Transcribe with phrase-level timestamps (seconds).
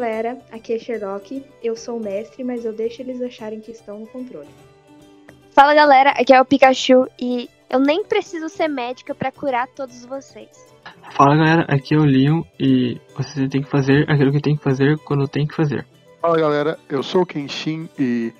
[0.00, 1.44] Fala galera, aqui é Sherlock.
[1.62, 4.48] Eu sou o mestre, mas eu deixo eles acharem que estão no controle.
[5.50, 10.02] Fala galera, aqui é o Pikachu e eu nem preciso ser médica para curar todos
[10.06, 10.48] vocês.
[11.10, 14.64] Fala galera, aqui é o Leon e você tem que fazer aquilo que tem que
[14.64, 15.86] fazer quando tem que fazer.
[16.18, 18.32] Fala galera, eu sou o Kenshin e,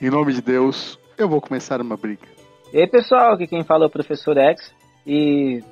[0.00, 2.28] em nome de Deus, eu vou começar uma briga.
[2.72, 4.72] E aí pessoal, aqui quem fala é o Professor X
[5.04, 5.64] e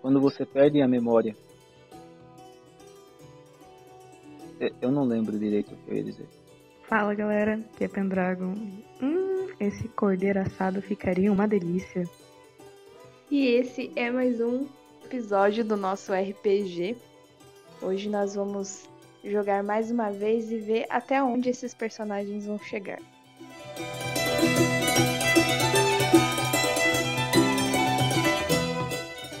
[0.00, 1.34] quando você perde a memória.
[4.80, 6.28] Eu não lembro direito o que eu ia dizer.
[6.88, 8.54] Fala galera, aqui é Pendragon.
[9.02, 12.04] Hum, esse cordeiro assado ficaria uma delícia.
[13.30, 14.66] E esse é mais um
[15.04, 16.96] episódio do nosso RPG.
[17.80, 18.88] Hoje nós vamos
[19.24, 23.00] jogar mais uma vez e ver até onde esses personagens vão chegar.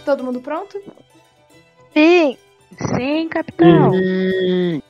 [0.04, 0.80] Todo mundo pronto?
[1.92, 2.36] Sim!
[2.96, 3.92] Sim, capitão!
[3.92, 4.82] Sim!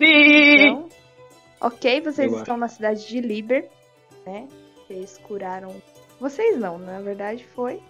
[0.00, 0.88] Então,
[1.60, 3.68] ok, vocês Eu estão na cidade de Liber,
[4.26, 4.48] né?
[4.86, 5.74] Vocês curaram.
[6.20, 7.80] Vocês não, na verdade foi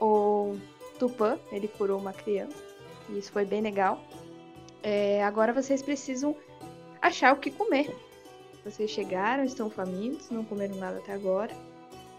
[0.00, 0.56] o
[0.98, 2.56] Tupã, ele curou uma criança.
[3.08, 4.02] E isso foi bem legal.
[4.82, 6.34] É, agora vocês precisam
[7.00, 7.94] achar o que comer.
[8.64, 11.54] Vocês chegaram, estão famintos, não comeram nada até agora.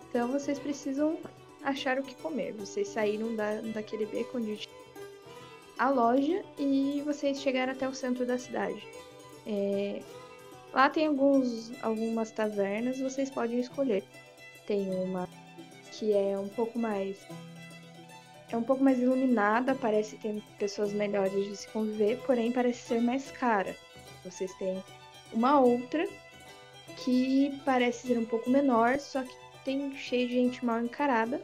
[0.09, 1.17] Então vocês precisam
[1.63, 2.53] achar o que comer.
[2.53, 4.67] Vocês saíram da, daquele beco onde
[5.81, 8.87] a loja e vocês chegaram até o centro da cidade.
[9.47, 9.99] É,
[10.71, 14.03] lá tem alguns, algumas tavernas, vocês podem escolher.
[14.67, 15.27] Tem uma
[15.91, 17.17] que é um pouco mais
[18.51, 23.01] é um pouco mais iluminada, parece ter pessoas melhores de se conviver, porém parece ser
[23.01, 23.75] mais cara.
[24.23, 24.83] Vocês têm
[25.33, 26.07] uma outra
[26.97, 29.35] que parece ser um pouco menor, só que
[29.65, 31.41] tem cheio de gente mal encarada.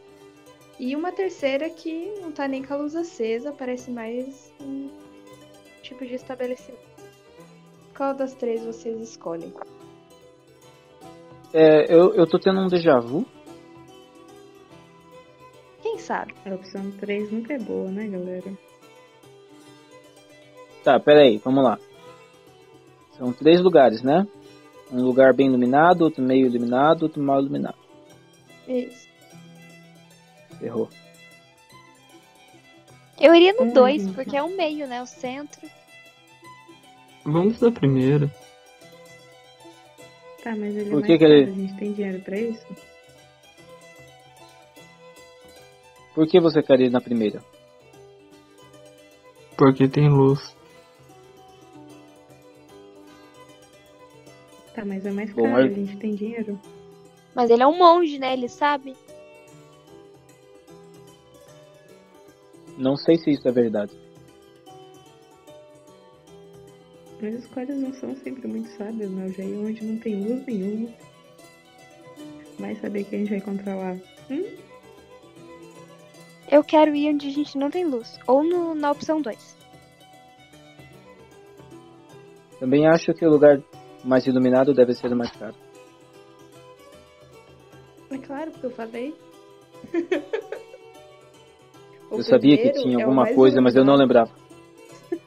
[0.80, 4.90] E uma terceira que não tá nem com a luz acesa, parece mais um
[5.82, 6.86] tipo de estabelecimento.
[7.96, 9.52] Qual das três vocês escolhem?
[11.52, 13.26] É, eu, eu tô tendo um déjà vu.
[15.82, 16.34] Quem sabe?
[16.46, 18.52] A opção 3 nunca é boa, né, galera?
[20.84, 21.80] Tá, pera aí, vamos lá.
[23.18, 24.28] São três lugares, né?
[24.92, 27.78] Um lugar bem iluminado, outro meio iluminado, outro mal iluminado.
[28.68, 29.07] Isso.
[30.62, 30.90] Errou.
[33.20, 34.14] Eu iria no Hum, 2, então.
[34.14, 35.02] porque é o meio, né?
[35.02, 35.68] O centro.
[37.26, 38.28] Vamos da primeira.
[40.44, 42.40] Tá, mas ele Por é que mais que caro, ele- a gente tem dinheiro pra
[42.40, 42.66] isso?
[46.14, 47.44] Por que você quer ir na primeira?
[49.58, 50.56] Porque tem luz.
[54.74, 56.60] Tá, mas é mais Bom, caro, mas- a gente tem dinheiro.
[57.34, 58.34] Mas ele é um monge, né?
[58.34, 58.96] Ele sabe.
[62.78, 63.92] Não sei se isso é verdade.
[67.20, 69.26] Mas as coisas não são sempre muito sábias, né?
[69.28, 70.90] Eu já ia onde não tem luz nenhuma.
[72.60, 73.98] Vai saber quem a gente vai encontrar lá.
[74.30, 74.46] Hum?
[76.52, 78.20] Eu quero ir onde a gente não tem luz.
[78.28, 79.58] Ou no- na opção 2.
[82.60, 83.62] Também acho que o lugar
[84.04, 85.56] mais iluminado deve ser o mais caro.
[88.12, 89.16] É claro, porque eu falei.
[92.10, 94.32] O Eu sabia que tinha é alguma mais coisa, mas eu não lembrava.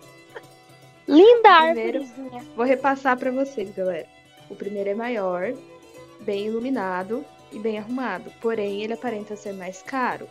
[1.06, 2.44] Linda Primeiro- árvorezinha.
[2.56, 4.06] Vou repassar pra vocês, galera.
[4.48, 5.52] O primeiro é maior,
[6.20, 10.26] bem iluminado e bem arrumado, porém ele aparenta ser mais caro.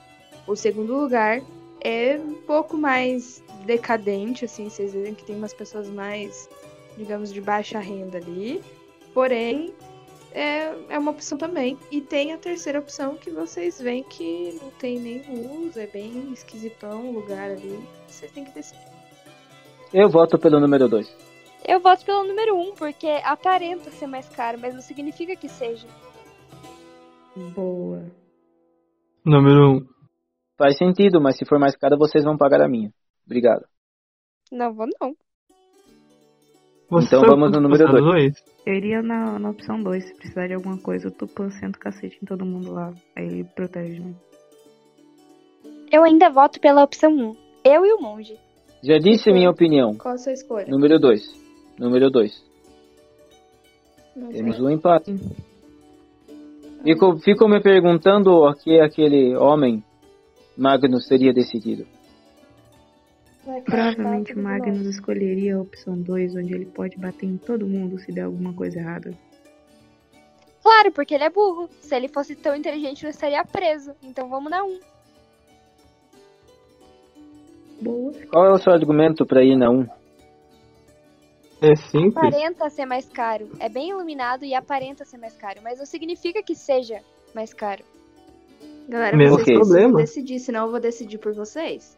[0.47, 1.41] O segundo lugar
[1.81, 6.49] é um pouco mais decadente, assim, vocês veem que tem umas pessoas mais,
[6.97, 8.61] digamos, de baixa renda ali,
[9.13, 9.73] porém
[10.31, 11.77] é, é uma opção também.
[11.91, 16.31] E tem a terceira opção que vocês veem que não tem nem luz, é bem
[16.31, 17.79] esquisitão o lugar ali.
[18.07, 18.89] Vocês têm que decidir.
[19.93, 21.29] Eu voto pelo número 2.
[21.67, 25.49] Eu voto pelo número 1, um, porque aparenta ser mais caro, mas não significa que
[25.49, 25.87] seja.
[27.53, 28.05] Boa.
[29.25, 29.75] Número 1.
[29.75, 29.87] Um.
[30.57, 32.91] Faz sentido, mas se for mais caro, vocês vão pagar a minha.
[33.25, 33.65] Obrigado.
[34.51, 35.15] Não vou, não.
[36.89, 38.33] Você Então vamos no quanto número custa dois.
[38.33, 38.43] dois?
[38.65, 41.81] Eu iria na, na opção 2, se precisar de alguma coisa, o Tupã senta o
[41.81, 42.93] cacete em todo mundo lá.
[43.15, 44.13] Aí ele protege, né?
[45.91, 47.15] Eu ainda voto pela opção 1.
[47.29, 47.35] Um.
[47.63, 48.37] Eu e o monge.
[48.83, 49.95] Já disse minha opinião.
[49.95, 50.67] Qual a sua escolha?
[50.67, 51.21] Número 2.
[51.79, 52.43] Número 2.
[54.15, 54.41] Não sei.
[54.41, 55.15] Temos um empate.
[56.83, 59.83] Fico, fico me perguntando o que aquele homem
[60.57, 61.85] Magnus teria decidido.
[63.65, 68.23] Provavelmente Magnus escolheria a opção 2, onde ele pode bater em todo mundo se der
[68.23, 69.13] alguma coisa errada.
[70.61, 71.69] Claro, porque ele é burro.
[71.79, 73.93] Se ele fosse tão inteligente, não estaria preso.
[74.03, 74.67] Então vamos na 1.
[74.67, 74.79] Um.
[77.81, 78.13] Boa.
[78.29, 79.87] Qual é o seu argumento para ir na 1?
[81.61, 82.17] É simples.
[82.17, 83.49] Aparenta ser mais caro.
[83.59, 87.01] É bem iluminado e aparenta ser mais caro, mas não significa que seja
[87.33, 87.83] mais caro.
[88.87, 89.97] Galera, Menos vocês precisam problema.
[89.97, 91.97] decidir, senão eu vou decidir por vocês.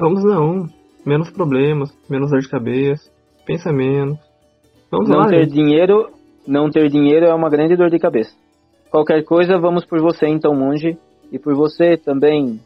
[0.00, 0.66] Vamos não.
[1.06, 3.10] Menos problemas, menos dor de cabeça.
[3.46, 4.18] Pensa menos.
[4.90, 5.52] Vamos Não lá, ter gente.
[5.54, 6.10] dinheiro,
[6.46, 8.34] não ter dinheiro é uma grande dor de cabeça.
[8.90, 10.98] Qualquer coisa, vamos por você então, monge,
[11.30, 12.60] e por você também,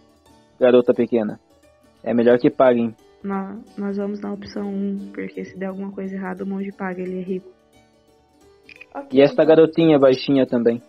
[0.58, 1.38] garota pequena.
[2.02, 2.94] É melhor que paguem.
[3.22, 7.02] Nó- Nós vamos na opção 1, porque se der alguma coisa errada, o monge paga,
[7.02, 7.48] ele é rico.
[8.94, 9.46] Ok, E esta então.
[9.56, 10.81] garotinha baixinha também.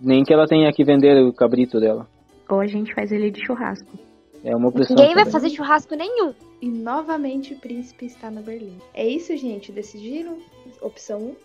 [0.00, 2.06] Nem que ela tenha que vender o cabrito dela.
[2.48, 3.98] Ou a gente faz ele de churrasco.
[4.44, 4.96] É uma opção.
[4.96, 5.32] Ninguém vai também.
[5.32, 6.34] fazer churrasco nenhum.
[6.60, 8.78] E novamente o príncipe está no Berlim.
[8.94, 9.72] É isso, gente?
[9.72, 10.38] Decidiram?
[10.80, 11.36] Opção 1?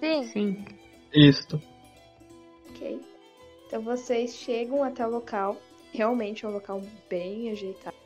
[0.00, 0.24] Sim.
[0.24, 0.64] Sim.
[1.14, 1.60] Isso.
[2.70, 3.00] Ok.
[3.66, 5.56] Então vocês chegam até o local.
[5.92, 7.96] Realmente é um local bem ajeitado.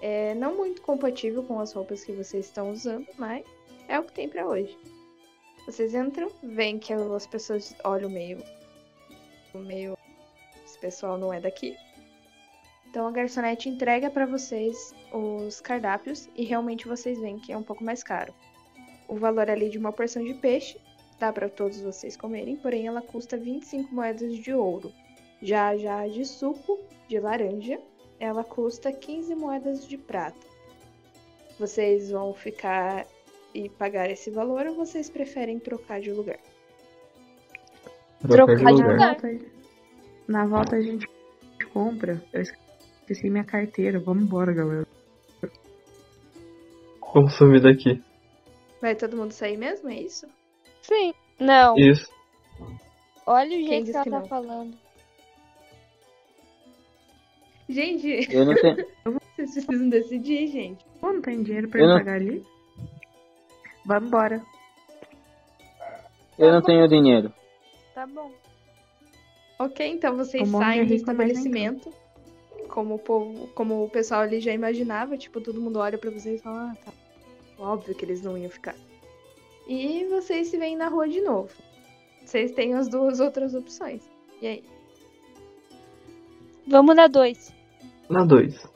[0.00, 3.44] É não muito compatível com as roupas que vocês estão usando, mas
[3.88, 4.76] é o que tem pra hoje.
[5.66, 8.42] Vocês entram, veem que as pessoas olham meio.
[9.54, 9.98] meio.
[10.64, 11.76] Esse pessoal não é daqui.
[12.90, 17.62] Então a garçonete entrega pra vocês os cardápios e realmente vocês veem que é um
[17.62, 18.32] pouco mais caro.
[19.06, 20.80] O valor ali de uma porção de peixe
[21.18, 24.92] dá para todos vocês comerem, porém ela custa 25 moedas de ouro.
[25.42, 27.78] Já já de suco de laranja,
[28.18, 30.46] ela custa 15 moedas de prata.
[31.58, 33.06] Vocês vão ficar
[33.54, 36.38] e pagar esse valor ou vocês preferem trocar de lugar?
[38.20, 39.16] Trocar de Trocar de lugar.
[39.16, 39.20] lugar.
[39.20, 39.40] Na volta,
[40.26, 41.06] na volta a gente
[41.72, 42.22] compra.
[42.32, 42.67] Eu esqueci
[43.30, 43.98] minha carteira.
[43.98, 44.86] Vamos embora, galera.
[47.14, 48.02] Vamos sumir daqui.
[48.80, 49.88] Vai todo mundo sair mesmo?
[49.88, 50.26] É isso?
[50.82, 51.12] Sim.
[51.40, 51.76] Não.
[51.76, 52.08] Isso.
[53.26, 54.28] Olha o jeito que ela que tá não?
[54.28, 54.76] falando.
[57.68, 58.76] Gente, Eu não tenho.
[59.36, 60.84] vocês precisam decidir, gente.
[61.00, 62.44] Pô, não tem dinheiro pra Eu eu não- pagar ali?
[63.84, 64.42] Vamos embora.
[66.38, 67.32] Eu não tenho dinheiro.
[67.94, 68.30] Tá bom.
[69.58, 71.92] Ok, então vocês saem do estabelecimento.
[72.68, 76.40] Como o, povo, como o pessoal ali já imaginava, tipo, todo mundo olha pra vocês
[76.40, 76.92] e fala, ah, tá.
[77.58, 78.76] Óbvio que eles não iam ficar.
[79.66, 81.50] E vocês se veem na rua de novo.
[82.24, 84.02] Vocês têm as duas outras opções.
[84.40, 84.64] E aí?
[86.66, 87.54] Vamos na 2.
[88.08, 88.66] Na 2.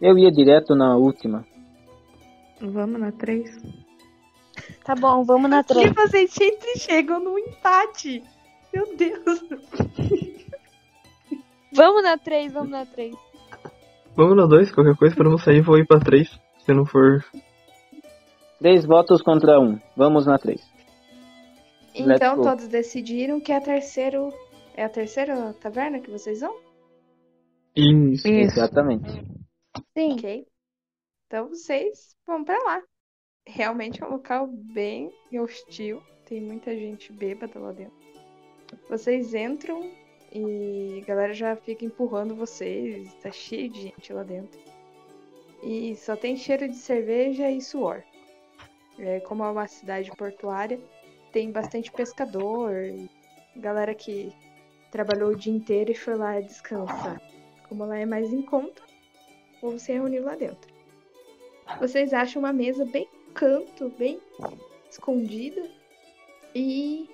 [0.00, 1.44] Eu ia direto na última.
[2.60, 3.60] Vamos na 3.
[4.84, 5.92] Tá bom, vamos na E 3.
[5.92, 8.22] vocês sempre chegam no empate.
[8.72, 9.44] Meu Deus.
[11.78, 13.14] Vamos na 3, vamos na 3.
[14.16, 14.72] Vamos na 2.
[14.72, 16.28] Qualquer coisa pra não sair, vou ir pra 3.
[16.66, 17.24] Se não for.
[18.58, 19.78] Três votos contra um.
[19.96, 20.60] Vamos na três.
[21.94, 22.42] Let's Então go.
[22.42, 24.18] todos decidiram que é a terceira.
[24.74, 26.54] É a terceira taverna que vocês vão?
[27.76, 28.26] Isso.
[28.26, 28.58] Isso.
[28.58, 29.08] Exatamente.
[29.96, 30.14] Sim.
[30.14, 30.46] Ok.
[31.26, 32.82] Então vocês vão pra lá.
[33.46, 36.02] Realmente é um local bem hostil.
[36.26, 37.96] Tem muita gente bêbada lá dentro.
[38.90, 39.88] Vocês entram
[40.32, 43.12] e a galera já fica empurrando vocês.
[43.14, 44.58] Tá cheio de gente lá dentro.
[45.62, 48.02] E só tem cheiro de cerveja e suor.
[48.98, 50.80] É, como é uma cidade portuária,
[51.32, 52.72] tem bastante pescador.
[53.56, 54.32] Galera que
[54.90, 57.20] trabalhou o dia inteiro e foi lá descansar.
[57.68, 58.82] Como lá é mais em conta,
[59.62, 60.72] ou se reuniu lá dentro.
[61.78, 64.20] Vocês acham uma mesa bem canto, bem
[64.90, 65.70] escondida,
[66.54, 67.08] e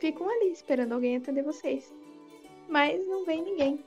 [0.00, 1.92] ficam ali esperando alguém atender vocês.
[2.68, 3.84] Mas não vem ninguém.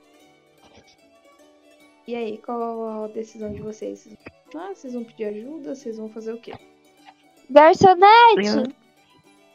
[2.06, 4.08] E aí, qual a decisão de vocês?
[4.54, 5.74] Ah, vocês vão pedir ajuda?
[5.74, 6.52] Vocês vão fazer o quê?
[7.48, 8.74] Garçonete!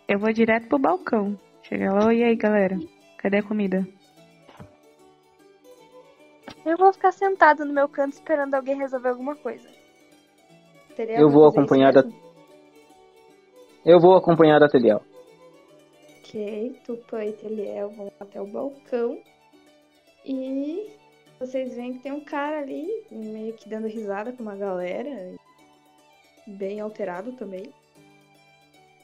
[0.07, 1.37] Eu, eu vou direto pro balcão.
[1.63, 2.77] Chega lá, e aí, galera?
[3.17, 3.87] Cadê a comida?
[6.65, 9.67] Eu vou ficar sentada no meu canto esperando alguém resolver alguma coisa.
[10.95, 12.03] Teria Eu vou acompanhar da-?
[13.85, 15.03] Eu vou acompanhar a Telial.
[16.35, 19.17] Ok, Tupã e Teliel vão até o balcão.
[20.25, 20.85] E
[21.39, 25.33] vocês veem que tem um cara ali, meio que dando risada com uma galera.
[26.45, 27.71] Bem alterado também.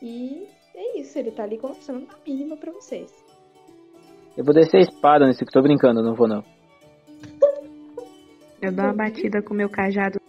[0.01, 0.45] E
[0.75, 3.09] é isso, ele tá ali conversando na mínima pra vocês.
[4.35, 6.43] Eu vou descer a espada nesse que tô brincando, não vou não.
[8.61, 10.19] Eu dou uma batida com meu cajado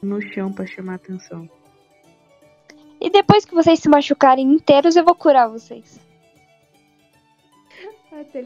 [0.00, 1.50] no chão pra chamar atenção.
[3.00, 6.11] E depois que vocês se machucarem inteiros, eu vou curar vocês.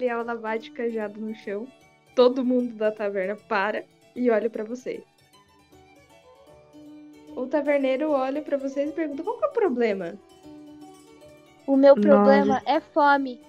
[0.03, 1.67] Ela bate cajado no chão.
[2.15, 5.03] Todo mundo da taverna para e olha pra vocês.
[7.37, 10.15] O taverneiro olha pra vocês e pergunta: qual que é o problema?
[11.67, 12.09] O meu Nossa.
[12.09, 13.41] problema é fome.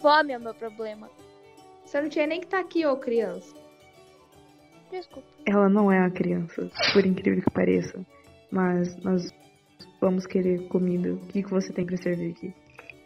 [0.00, 1.10] Fome é o meu problema.
[1.84, 3.54] Você não tinha nem que estar aqui, ô criança.
[4.90, 5.28] Desculpa.
[5.46, 8.00] Ela não é uma criança, por incrível que pareça.
[8.50, 9.30] Mas nós
[10.00, 11.12] vamos querer comida.
[11.12, 12.54] O que, que você tem pra servir aqui?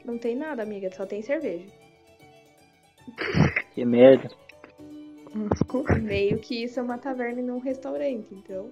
[0.04, 1.66] Não tem nada, amiga, só tem cerveja.
[3.74, 4.28] Que merda.
[6.02, 8.70] Meio que isso é uma taverna e não um restaurante, então.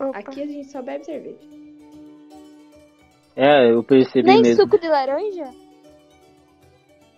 [0.00, 0.18] Opa.
[0.18, 1.38] Aqui a gente só bebe cerveja.
[3.36, 4.62] É, eu percebi Nem mesmo.
[4.62, 5.50] suco de laranja?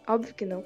[0.08, 0.62] Óbvio que não.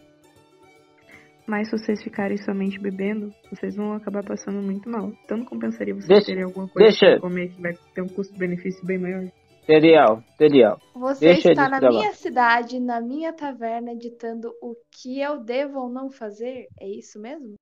[1.47, 5.11] Mas se vocês ficarem somente bebendo, vocês vão acabar passando muito mal.
[5.25, 8.09] Então não compensaria vocês Deixa- terem alguma coisa deixa- pra comer que vai ter um
[8.09, 9.29] custo-benefício bem maior.
[9.71, 10.81] Cereal, cereal.
[10.97, 15.89] Você Deixa está na minha cidade, na minha taverna, ditando o que eu devo ou
[15.89, 16.67] não fazer?
[16.81, 17.55] É isso mesmo?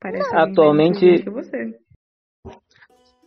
[0.00, 0.40] Parece Não.
[0.44, 1.76] Atualmente- que você.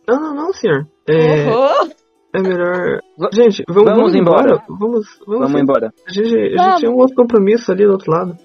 [0.08, 0.88] Não, não, não, senhor.
[1.06, 1.90] É, Uhum.
[2.34, 3.00] é melhor.
[3.32, 4.54] Gente, vamos, vamos vamos embora.
[4.54, 4.64] embora.
[4.68, 5.92] Vamos, vamos, Vamos embora.
[6.08, 6.80] A gente, a gente Vamos.
[6.80, 8.38] tem um outro compromisso ali do outro lado.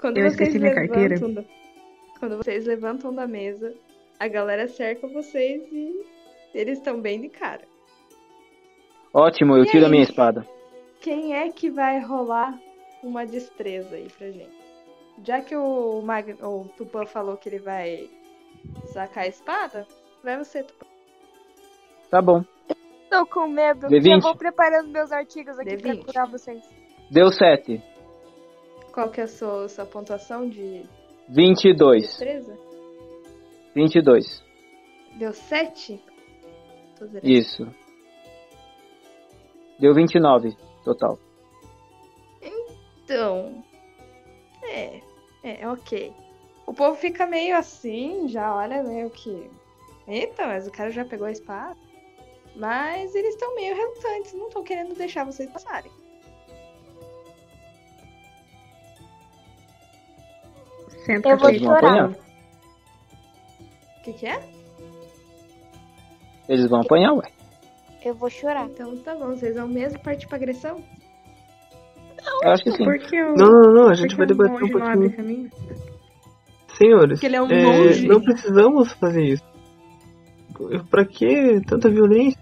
[0.00, 1.14] Quando Eu vocês esqueci minha carteira.
[1.14, 1.44] levantam da...
[2.18, 3.72] Quando vocês levantam da mesa,
[4.18, 5.92] a galera cerca vocês e
[6.54, 7.67] eles estão bem de cara.
[9.12, 9.90] Ótimo, eu E tiro a aí?
[9.90, 10.46] minha espada.
[11.00, 12.58] Quem é que vai rolar
[13.02, 14.58] uma destreza aí pra gente?
[15.24, 16.36] Já que o, Mag...
[16.42, 18.08] o Tupã falou que ele vai
[18.92, 19.86] sacar a espada,
[20.22, 20.86] vai você, Tupã.
[22.10, 22.44] Tá bom.
[23.10, 23.86] Tô com medo.
[23.88, 24.04] D20.
[24.04, 26.04] Já vou preparando meus artigos aqui pra D20.
[26.04, 26.62] curar vocês.
[27.10, 27.82] Deu 7.
[28.92, 30.82] Qual que é a sua, sua pontuação de
[31.28, 32.02] 22.
[32.02, 32.56] destreza?
[33.74, 34.42] 22.
[35.18, 36.02] Deu 7?
[36.98, 37.28] Tô zerando.
[37.30, 37.66] Isso.
[39.78, 41.18] Deu 29 total.
[42.42, 43.64] Então.
[44.62, 45.00] É.
[45.42, 46.12] É, ok.
[46.66, 49.50] O povo fica meio assim, já olha meio que.
[50.06, 51.76] Eita, mas o cara já pegou a espada.
[52.56, 55.90] Mas eles estão meio relutantes, não estão querendo deixar vocês passarem.
[61.06, 62.10] Senta Eu vou apanhar.
[62.10, 64.42] O que, que é?
[66.48, 67.37] Eles vão apanhar, ué.
[68.04, 68.66] Eu vou chorar.
[68.66, 70.82] Então tá bom, vocês vão mesmo partir pra agressão?
[72.42, 72.84] Eu acho que sim.
[72.84, 73.34] Eu...
[73.34, 75.50] Não, não, não, a gente vai debater um não pouquinho.
[76.74, 79.44] Senhores, é um é, não precisamos fazer isso.
[80.90, 82.40] Pra que tanta violência?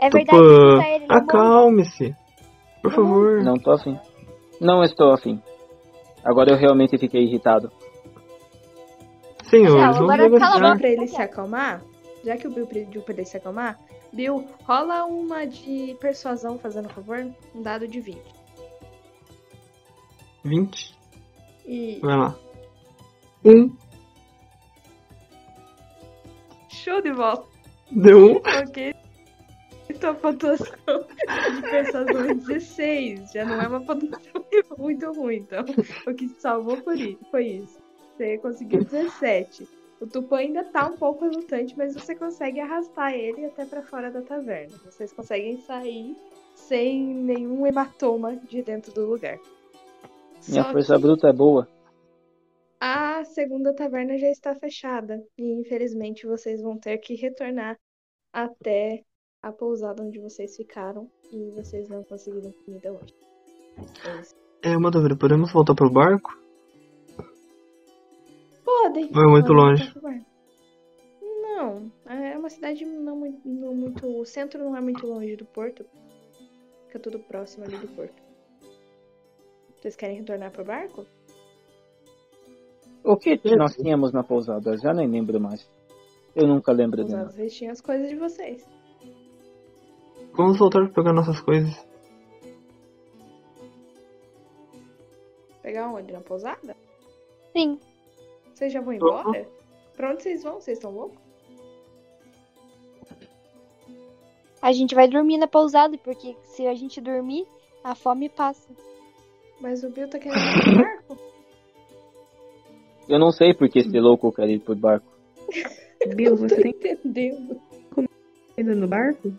[0.00, 1.06] É verdade, é bom.
[1.08, 2.14] acalme-se.
[2.82, 3.42] Por favor.
[3.42, 3.98] Não tô afim.
[4.60, 5.40] Não estou afim.
[6.24, 7.70] Agora eu realmente fiquei irritado.
[9.44, 11.82] Senhores, Não, vamos agora cala pra ele se acalmar,
[12.24, 13.78] já que o Bill pediu pra ele se acalmar,
[14.12, 17.26] Bill, rola uma de persuasão, fazendo favor.
[17.54, 18.20] Um dado de 20.
[20.44, 20.98] 20.
[21.66, 22.36] E Vai lá.
[23.44, 23.74] Um.
[26.68, 27.46] show de volta.
[27.90, 28.36] Deu um.
[28.36, 28.94] Ok.
[30.00, 30.66] Tua pontuação
[31.54, 33.32] de persuasão é 16.
[33.32, 34.44] Já não é uma pontuação
[34.78, 35.36] muito ruim.
[35.36, 35.64] Então,
[36.06, 37.78] o que te salvou foi isso.
[38.16, 39.68] Você conseguiu 17.
[40.02, 44.10] O Tupã ainda tá um pouco relutante, mas você consegue arrastar ele até pra fora
[44.10, 44.76] da taverna.
[44.84, 46.16] Vocês conseguem sair
[46.56, 49.38] sem nenhum hematoma de dentro do lugar.
[50.48, 51.68] Minha Só força que bruta é boa.
[52.80, 55.24] a segunda taverna já está fechada.
[55.38, 57.78] E infelizmente vocês vão ter que retornar
[58.32, 59.04] até
[59.40, 61.08] a pousada onde vocês ficaram.
[61.32, 63.14] E vocês não conseguiram comida hoje.
[64.04, 64.34] É isso.
[64.64, 66.41] É uma dúvida, podemos voltar pro barco?
[68.80, 69.04] Podem.
[69.04, 69.92] É muito longe?
[71.20, 74.06] Não, é uma cidade não muito, não muito.
[74.06, 75.84] O centro não é muito longe do porto.
[76.86, 78.22] Fica tudo próximo ali do porto.
[79.76, 81.04] Vocês querem retornar pro barco?
[83.04, 84.76] O que nós tínhamos na pousada?
[84.78, 85.68] Já nem lembro mais.
[86.34, 87.30] Eu nunca lembro dela.
[87.30, 88.66] vocês tinham as coisas de vocês.
[90.34, 91.86] Vamos voltar pra pegar nossas coisas.
[95.62, 96.10] Pegar onde?
[96.12, 96.74] Na pousada?
[97.52, 97.78] Sim.
[98.62, 99.44] Vocês já vão embora?
[99.96, 100.60] Pra onde vocês vão?
[100.60, 101.18] Vocês estão loucos?
[104.62, 107.44] A gente vai dormir na pousada, porque se a gente dormir,
[107.82, 108.72] a fome passa.
[109.60, 111.16] Mas o Bill tá querendo ir pro barco?
[113.08, 115.06] Eu não sei porque esse louco quer ir pro barco.
[116.14, 117.60] Bill, você tem entendendo.
[117.92, 119.32] comida no barco?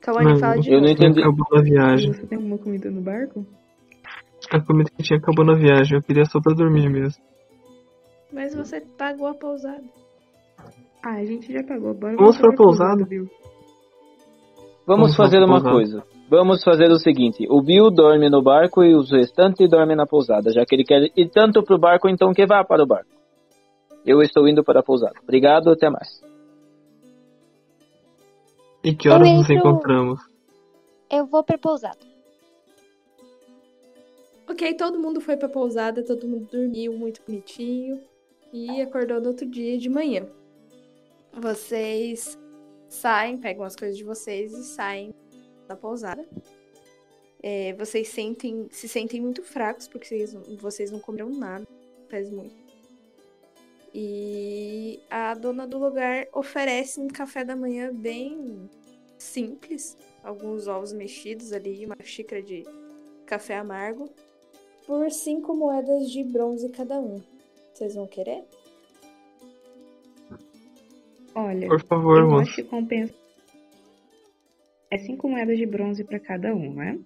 [0.00, 0.92] Kawane, Não, fala de eu não novo.
[0.94, 1.20] entendi.
[1.20, 2.14] Acabou na viagem.
[2.14, 3.44] Você tem alguma comida no barco?
[4.52, 5.96] A comida que tinha acabou na viagem.
[5.96, 7.22] Eu queria só pra dormir mesmo.
[8.32, 9.82] Mas você pagou a pousada.
[11.04, 11.94] Ah, a gente já pagou.
[11.94, 13.04] Bora Vamos pra pousada?
[13.04, 13.24] Bill.
[14.86, 15.70] Vamos Vamos fazer uma pousada.
[15.72, 16.04] coisa.
[16.28, 20.52] Vamos fazer o seguinte: o Bill dorme no barco e os restantes dormem na pousada.
[20.52, 23.10] Já que ele quer ir tanto pro barco, então que vá para o barco.
[24.04, 25.14] Eu estou indo para a pousada.
[25.22, 26.08] Obrigado, até mais.
[28.82, 30.20] E que horas Eu nos entro- encontramos?
[31.10, 31.98] Eu vou pra pousada.
[34.50, 38.02] Ok, todo mundo foi pra pousada, todo mundo dormiu muito bonitinho
[38.52, 40.26] e acordou no outro dia de manhã.
[41.32, 42.36] Vocês
[42.88, 45.14] saem, pegam as coisas de vocês e saem
[45.68, 46.28] da pousada.
[47.40, 51.64] É, vocês sentem, se sentem muito fracos porque vocês, vocês não comeram nada,
[52.08, 52.56] faz muito.
[53.94, 58.68] E a dona do lugar oferece um café da manhã bem
[59.16, 62.64] simples, alguns ovos mexidos ali, uma xícara de
[63.26, 64.12] café amargo,
[64.86, 67.20] por cinco moedas de bronze cada um.
[67.72, 68.44] Vocês vão querer?
[71.34, 72.42] Olha, Por favor, eu moço.
[72.42, 73.14] acho que compensa.
[74.90, 76.98] É cinco moedas de bronze pra cada um, né?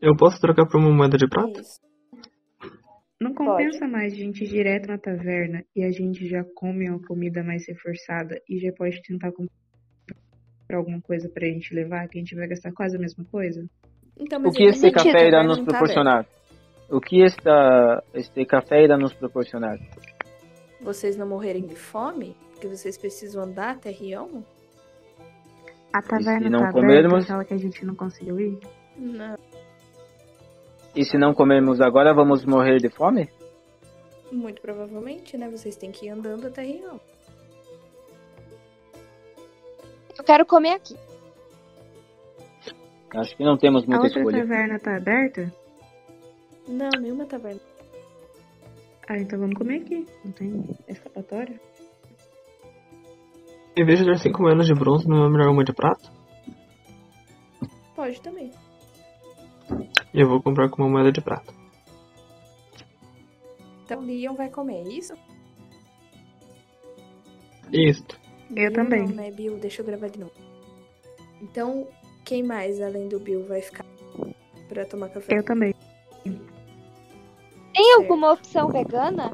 [0.00, 1.60] Eu posso trocar por uma moeda de prata?
[1.60, 1.80] Isso.
[3.20, 7.00] Não compensa mais a gente ir direto na taverna e a gente já come uma
[7.02, 9.50] comida mais reforçada e já pode tentar comprar
[10.76, 13.66] alguma coisa pra gente levar, que a gente vai gastar quase a mesma coisa?
[14.18, 16.26] Então, O que esse café irá nos tá proporcionar?
[16.88, 19.78] O que esta, este café irá nos proporcionar?
[20.80, 22.36] Vocês não morrerem de fome?
[22.52, 24.42] Porque vocês precisam andar até Rion?
[25.92, 27.12] A taverna não tá comermos?
[27.12, 28.58] aberta, aquela que a gente não conseguiu ir?
[28.96, 29.36] Não.
[30.94, 33.28] E se não comermos agora, vamos morrer de fome?
[34.32, 35.48] Muito provavelmente, né?
[35.50, 36.98] Vocês têm que ir andando até Rion.
[40.18, 40.96] Eu quero comer aqui.
[43.14, 44.38] Acho que não temos A muita outra escolha.
[44.40, 45.52] taverna tá aberta?
[46.68, 47.60] Não, nenhuma taverna.
[49.08, 50.06] Ah, então vamos comer aqui.
[50.24, 51.60] Não tem escapatória?
[53.76, 56.10] Em vez de dar 5 moedas de bronze, não é melhor uma de prata?
[57.94, 58.50] Pode também.
[60.12, 61.52] E eu vou comprar com uma moeda de prata.
[63.84, 65.14] Então Leon vai comer, é isso?
[67.72, 68.18] Isto.
[68.50, 69.06] Eu Bill também.
[69.06, 69.58] Não, né, Bill?
[69.58, 70.32] Deixa eu gravar de novo.
[71.40, 71.86] Então,
[72.26, 73.84] quem mais além do Bill vai ficar
[74.68, 75.38] pra tomar café?
[75.38, 75.74] Eu também.
[77.72, 79.30] Tem alguma opção vegana?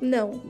[0.00, 0.40] Não.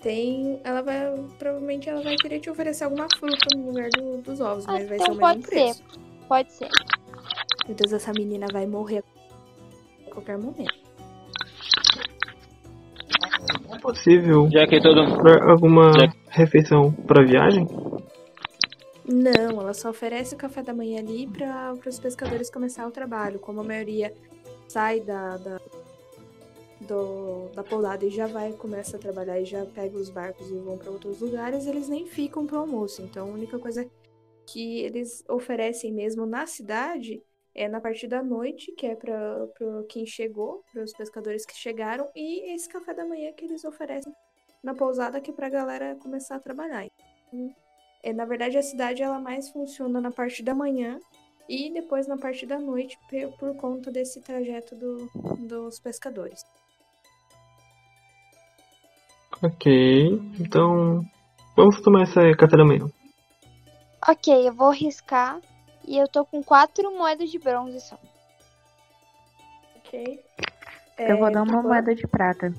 [0.00, 0.60] Tem.
[0.62, 1.12] Ela vai.
[1.38, 4.88] Provavelmente ela vai querer te oferecer alguma fruta no lugar do- dos ovos, Ah, mas
[4.88, 5.50] vai então ser o mesmo pode ser.
[5.50, 5.84] preço.
[6.28, 6.68] Pode ser.
[7.66, 9.02] Meu Deus, essa menina vai morrer
[10.06, 10.86] a qualquer momento.
[13.74, 15.00] É possível Já que todo
[15.50, 17.66] alguma Já- refeição pra viagem?
[19.08, 23.38] Não, ela só oferece o café da manhã ali para os pescadores começar o trabalho.
[23.38, 24.14] Como a maioria
[24.68, 25.58] sai da, da,
[26.82, 30.54] do- da pousada e já vai, começa a trabalhar e já pega os barcos e
[30.56, 33.00] vão para outros lugares, eles nem ficam pro almoço.
[33.00, 33.88] Então a única coisa
[34.46, 37.22] que eles oferecem mesmo na cidade
[37.54, 39.48] é na parte da noite, que é para
[39.88, 44.12] quem chegou, para os pescadores que chegaram, e esse café da manhã que eles oferecem
[44.62, 46.86] na pousada, que é pra galera começar a trabalhar.
[47.32, 47.54] Então,
[48.02, 50.98] é, na verdade, a cidade ela mais funciona na parte da manhã
[51.48, 52.98] e depois na parte da noite
[53.38, 56.44] por conta desse trajeto do- dos pescadores.
[59.42, 60.08] Ok,
[60.40, 61.04] então
[61.56, 62.88] vamos tomar esse café da manhã.
[64.08, 65.40] Ok, eu vou riscar.
[65.86, 67.96] E eu tô com quatro moedas de bronze só.
[69.76, 70.20] Ok?
[70.98, 72.52] Eu vou É, dar uma Tupã, moeda de prata.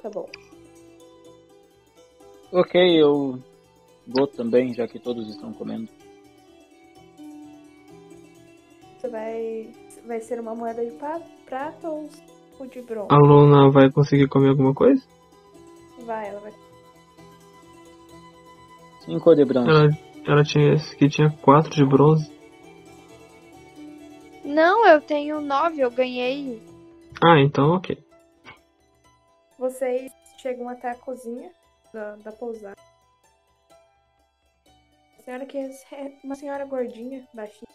[0.00, 0.28] Tá bom.
[2.52, 3.38] Ok, eu
[4.06, 5.88] vou também, já que todos estão comendo.
[8.98, 9.72] Você vai,
[10.06, 10.92] vai ser uma moeda de
[11.46, 12.08] prata ou
[12.58, 13.08] ou de bronze?
[13.10, 15.02] A Luna vai conseguir comer alguma coisa?
[16.04, 16.52] Vai, ela vai.
[19.04, 19.68] Cinco de bronze.
[19.68, 19.88] Ela,
[20.26, 22.30] ela tinha esse que tinha 4 de bronze.
[24.44, 26.60] Não, eu tenho nove, eu ganhei.
[27.22, 27.98] Ah, então ok.
[29.58, 31.50] Vocês chegam até a cozinha
[31.92, 32.76] da, da pousada.
[35.24, 35.70] Senhora que é
[36.24, 37.68] uma senhora gordinha, baixinha,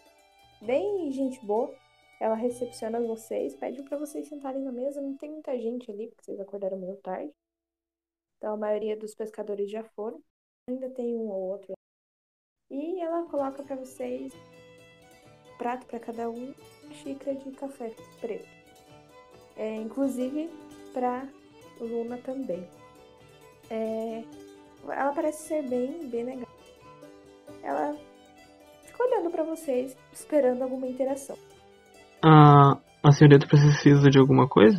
[0.61, 1.73] bem gente boa.
[2.19, 4.99] Ela recepciona vocês, pede pra vocês sentarem na mesa.
[4.99, 7.31] Não tem muita gente ali, porque vocês acordaram meio tarde.
[8.37, 10.21] Então a maioria dos pescadores já foram.
[10.69, 11.73] Ainda tem um ou outro.
[12.69, 14.33] E ela coloca pra vocês
[15.57, 16.53] prato pra cada um,
[16.91, 18.47] xícara de café preto.
[19.55, 20.49] É, inclusive
[20.91, 21.25] pra
[21.79, 22.69] Luna também.
[23.69, 24.23] É,
[24.83, 26.56] ela parece ser bem, bem legal.
[27.67, 27.97] Ela
[28.85, 31.37] fica olhando pra vocês, esperando alguma interação.
[32.23, 34.77] A, a senhorita precisa de alguma coisa?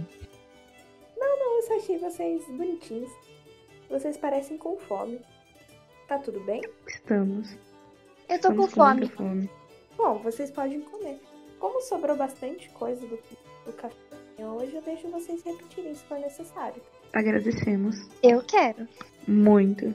[1.18, 3.10] Não, eu só achei vocês bonitinhos.
[3.90, 5.20] Vocês parecem com fome.
[6.08, 6.62] Tá tudo bem?
[6.88, 7.52] Estamos.
[8.28, 9.00] Eu tô com Estamos fome.
[9.00, 9.50] muita fome.
[9.96, 11.20] Bom, vocês podem comer.
[11.58, 13.18] Como sobrou bastante coisa do,
[13.66, 13.96] do café
[14.38, 16.80] hoje, eu deixo vocês repetirem se for necessário.
[17.14, 18.86] Agradecemos Eu quero.
[19.26, 19.92] muito.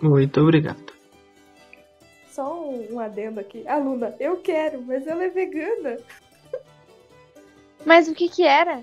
[0.00, 0.92] Muito obrigado.
[2.32, 3.66] Só um, um adendo aqui.
[3.68, 5.98] Aluna, eu quero, mas ela é vegana.
[7.84, 8.82] Mas o que que era?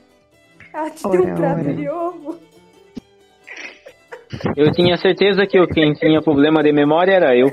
[0.72, 1.74] Ela te deu um prato ora.
[1.74, 2.40] de ovo.
[4.56, 7.52] Eu tinha certeza que quem tinha problema de memória era eu.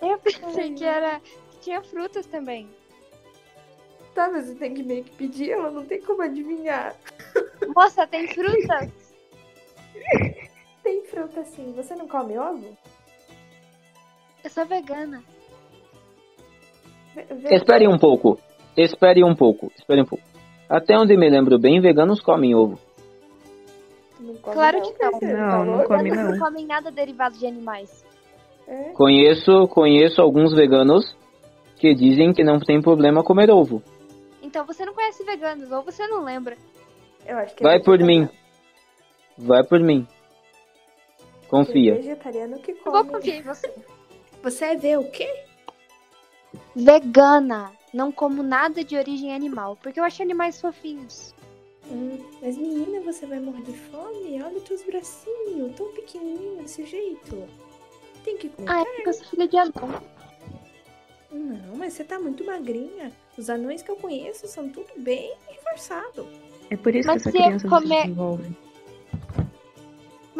[0.00, 1.20] Eu pensei que era.
[1.50, 2.68] que tinha frutas também.
[4.14, 6.96] Tá, mas você tem que meio que pedir, ela não tem como adivinhar.
[7.76, 8.88] Moça, tem frutas?
[11.20, 11.72] Tem fruta sim.
[11.76, 12.76] Você não come ovo?
[14.42, 15.22] Eu sou vegana.
[17.14, 18.38] Ve- Espere um pouco.
[18.76, 19.70] Espere um pouco.
[19.76, 20.24] Espere um pouco.
[20.68, 22.78] Até onde me lembro bem, veganos comem ovo.
[24.18, 25.10] Não come Claro que não.
[25.10, 25.88] parceiro, Não, não louco?
[25.88, 26.38] come Veganos não.
[26.38, 28.04] não comem nada derivado de animais.
[28.66, 28.90] É.
[28.92, 31.16] Conheço, conheço alguns veganos
[31.76, 33.82] que dizem que não tem problema comer ovo.
[34.42, 36.56] Então você não conhece veganos, ou você não lembra.
[37.26, 38.28] Eu acho que Vai por mim.
[39.36, 40.06] Vai por mim.
[41.50, 41.94] Tem Confia.
[41.96, 43.10] vegetariano que Eu vou come.
[43.10, 43.72] confiar em você.
[44.42, 45.28] Você é ver o quê?
[46.74, 47.72] Vegana.
[47.92, 51.34] Não como nada de origem animal, porque eu acho animais fofinhos.
[51.90, 54.40] Hum, mas menina, você vai morrer de fome?
[54.40, 57.48] Olha os teus bracinhos, tão pequenininho desse jeito.
[58.24, 58.70] Tem que comer.
[58.70, 60.02] Ah, é porque eu sou filha de anão.
[61.32, 63.10] Não, mas você tá muito magrinha.
[63.36, 66.28] Os anões que eu conheço são tudo bem reforçado.
[66.70, 68.56] É por isso Mas que essa criança não se comer- desenvolve.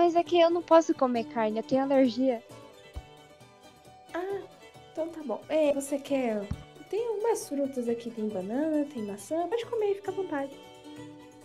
[0.01, 2.43] Mas é que eu não posso comer carne, eu tenho alergia.
[4.15, 4.41] Ah,
[4.91, 5.43] então tá bom.
[5.47, 6.41] É, você quer.
[6.89, 9.47] Tem algumas frutas aqui, tem banana, tem maçã.
[9.47, 10.59] Pode comer, fica à vontade.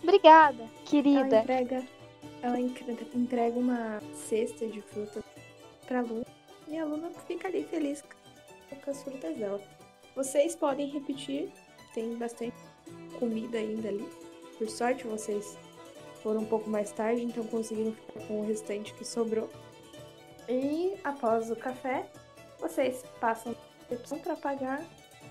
[0.02, 1.40] Obrigada, Ela querida.
[1.40, 1.84] entrega.
[2.40, 5.22] Ela entre- entrega uma cesta de frutas
[5.86, 6.24] pra Luna.
[6.66, 8.02] E a Luna fica ali feliz
[8.82, 9.60] com as frutas dela.
[10.14, 11.52] Vocês podem repetir.
[11.92, 12.56] Tem bastante
[13.18, 14.08] comida ainda ali.
[14.56, 15.58] Por sorte, vocês
[16.26, 19.48] foram um pouco mais tarde, então conseguiram ficar com o restante que sobrou.
[20.48, 22.04] E após o café,
[22.58, 24.84] vocês passam a recepção para pagar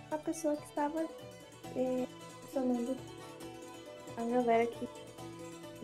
[0.09, 1.01] a pessoa que estava
[1.75, 2.07] é,
[2.39, 2.95] funcionando
[4.15, 4.87] a galera que,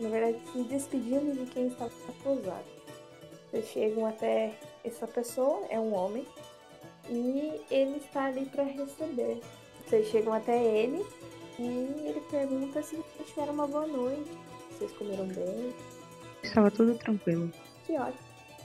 [0.00, 2.64] na verdade, se despedindo de quem estava na pousada.
[3.50, 6.26] Vocês chegam até essa pessoa, é um homem,
[7.10, 9.42] e ele está ali para receber.
[9.84, 11.04] Vocês chegam até ele
[11.58, 14.30] e ele pergunta se tiveram uma boa noite,
[14.82, 15.72] vocês comeram bem.
[16.42, 17.50] Estava tudo tranquilo.
[17.86, 18.18] Que ótimo.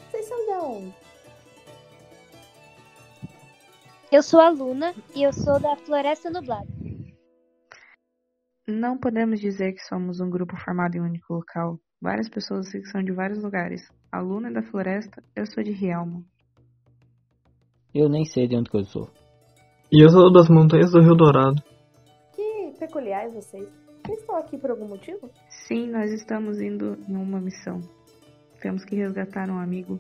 [0.10, 0.96] Vocês são de onde?
[4.12, 6.68] Eu sou a Luna e eu sou da Floresta Nublada.
[8.68, 11.80] Não podemos dizer que somos um grupo formado em um único local.
[12.02, 13.88] Várias pessoas aqui são de vários lugares.
[14.12, 16.26] A Luna é da floresta, eu sou de Rielmo.
[17.94, 19.10] Eu nem sei de onde que eu sou.
[19.92, 21.62] E eu sou das montanhas do Rio Dourado.
[22.36, 23.87] Que peculiares vocês.
[24.08, 25.30] Vocês estão aqui por algum motivo?
[25.50, 27.82] Sim, nós estamos indo em uma missão.
[28.62, 30.00] Temos que resgatar um amigo.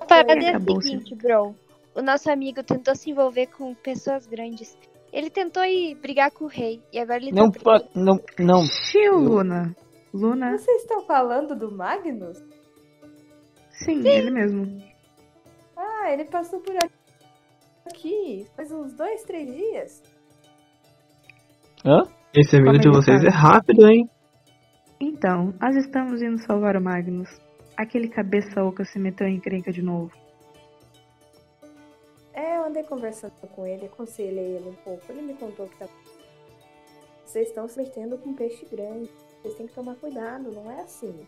[0.00, 1.52] A parada é a seguinte, bro.
[1.96, 4.78] O nosso amigo tentou se envolver com pessoas grandes.
[5.12, 6.80] Ele tentou ir brigar com o rei.
[6.92, 7.82] E agora ele Não, tá...
[7.92, 8.64] não, não.
[8.92, 9.74] Tio Luna!
[10.14, 10.56] Luna?
[10.56, 12.38] Vocês estão falando do Magnus?
[13.70, 14.80] Sim, ele mesmo.
[15.76, 20.02] Ah, ele passou por aqui faz uns dois, três dias.
[21.84, 22.17] Hã?
[22.34, 24.08] Esse amigo Como de vocês é rápido, hein?
[25.00, 27.28] Então, nós estamos indo salvar o Magnus.
[27.74, 30.12] Aquele cabeça oca se meteu em encrenca de novo.
[32.34, 35.02] É, eu andei conversando com ele, aconselhei ele um pouco.
[35.08, 35.86] Ele me contou que tá.
[37.24, 39.10] Vocês estão se metendo com um peixe grande.
[39.40, 41.26] Vocês têm que tomar cuidado, não é assim.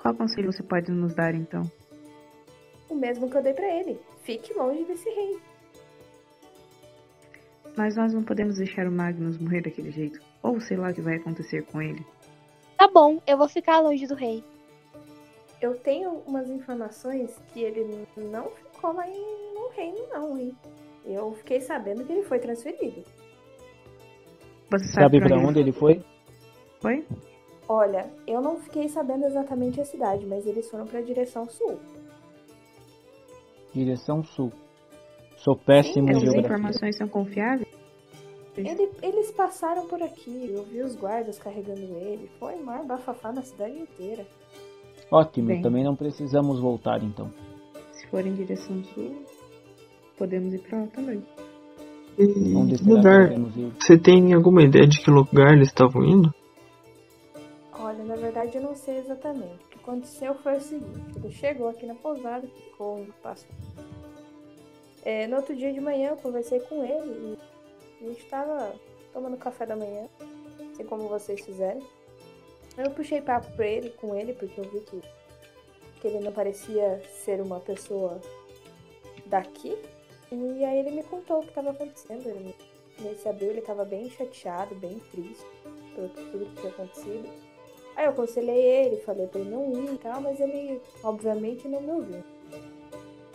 [0.00, 1.62] Qual conselho você pode nos dar então?
[2.90, 4.00] O mesmo que eu dei pra ele.
[4.24, 5.51] Fique longe desse rei.
[7.76, 10.20] Mas nós não podemos deixar o Magnus morrer daquele jeito.
[10.42, 12.04] Ou sei lá o que vai acontecer com ele.
[12.76, 14.44] Tá bom, eu vou ficar longe do rei.
[15.60, 20.52] Eu tenho umas informações que ele não ficou lá em, no reino, não, hein?
[21.04, 23.04] Eu fiquei sabendo que ele foi transferido.
[24.70, 26.02] Você sabe, Sabe pra onde ele foi?
[26.80, 27.06] foi?
[27.68, 31.78] Olha, eu não fiquei sabendo exatamente a cidade, mas eles foram pra direção sul.
[33.72, 34.52] Direção sul.
[35.42, 36.40] Sou péssimo em Sim, Essas geografia.
[36.56, 37.68] informações são confiáveis?
[38.56, 42.28] Ele- eles passaram por aqui, eu vi os guardas carregando ele.
[42.38, 44.26] Foi mar bafafá na cidade inteira.
[45.10, 45.62] Ótimo, Bem.
[45.62, 47.30] também não precisamos voltar então.
[47.92, 49.22] Se for em direção sul,
[50.18, 51.22] podemos ir pra lá também.
[52.18, 53.30] E Onde será lugar?
[53.80, 56.32] Você tem alguma ideia de que lugar eles estavam indo?
[57.78, 59.64] Olha, na verdade eu não sei exatamente.
[59.64, 63.46] O que aconteceu foi o seguinte: ele chegou aqui na pousada, ficou um passo.
[65.02, 67.38] É, no outro dia de manhã eu conversei com ele
[68.00, 68.74] e a gente tava
[69.12, 70.08] tomando café da manhã,
[70.72, 71.82] assim como vocês fizeram.
[72.76, 75.02] Eu puxei papo pra ele, com ele, porque eu vi que
[76.02, 78.20] que ele não parecia ser uma pessoa
[79.26, 79.78] daqui.
[80.32, 82.26] E aí ele me contou o que estava acontecendo.
[82.26, 82.54] Ele,
[82.98, 85.46] ele se ele estava bem chateado, bem triste
[85.94, 87.28] por tudo que tinha acontecido.
[87.94, 91.80] Aí eu aconselhei ele, falei pra ele não ir e tal, mas ele obviamente não
[91.80, 92.24] me ouviu.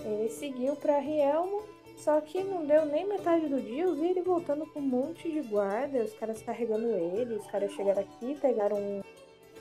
[0.07, 1.63] Ele seguiu pra Rielmo,
[1.97, 5.29] só que não deu nem metade do dia, eu vi ele voltando com um monte
[5.29, 9.01] de guarda, os caras carregando ele, os caras chegaram aqui, pegaram um,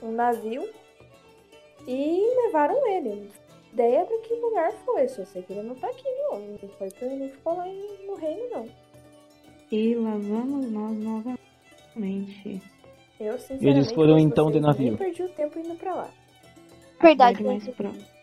[0.03, 0.69] um navio
[1.87, 3.31] e levaram ele.
[3.73, 6.89] Ideia pra que lugar foi, só sei que ele não tá aqui não, não foi
[6.91, 7.67] que ele não ficou lá
[8.07, 8.69] no reino não.
[9.71, 12.63] E lá vamos nós novamente.
[13.19, 14.89] Eu, sinceramente, Eles foram então de navio.
[14.89, 16.11] Nem perdi o tempo indo pra lá.
[17.01, 17.75] Verdade, mais gente.
[17.75, 18.16] próxima.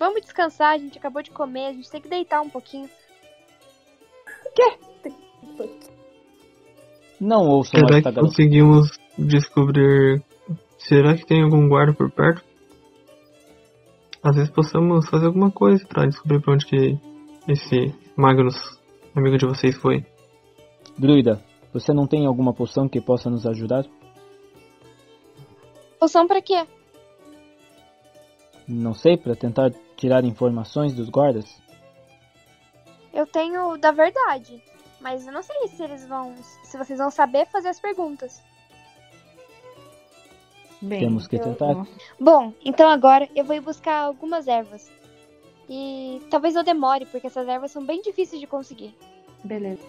[0.00, 2.88] Vamos descansar, a gente acabou de comer, a gente tem que deitar um pouquinho.
[7.20, 8.20] Não ouçam Será esta que garota.
[8.22, 10.24] conseguimos descobrir.
[10.78, 12.42] Será que tem algum guarda por perto?
[14.22, 16.98] Às vezes possamos fazer alguma coisa pra descobrir pra onde que
[17.46, 18.56] esse Magnus,
[19.14, 20.02] amigo de vocês, foi.
[20.96, 23.84] Druida, você não tem alguma poção que possa nos ajudar?
[25.98, 26.66] Poção pra quê?
[28.66, 31.60] Não sei, para tentar tirar informações dos guardas?
[33.12, 34.62] Eu tenho da verdade.
[35.00, 36.34] Mas eu não sei se eles vão.
[36.64, 38.42] se vocês vão saber fazer as perguntas.
[40.82, 41.74] Bem, Temos que eu- tentar.
[41.74, 44.90] nossa, Bom, então agora eu vou ir buscar algumas ervas.
[45.68, 48.94] E talvez eu demore, porque essas ervas são bem difíceis de conseguir.
[49.44, 49.82] beleza.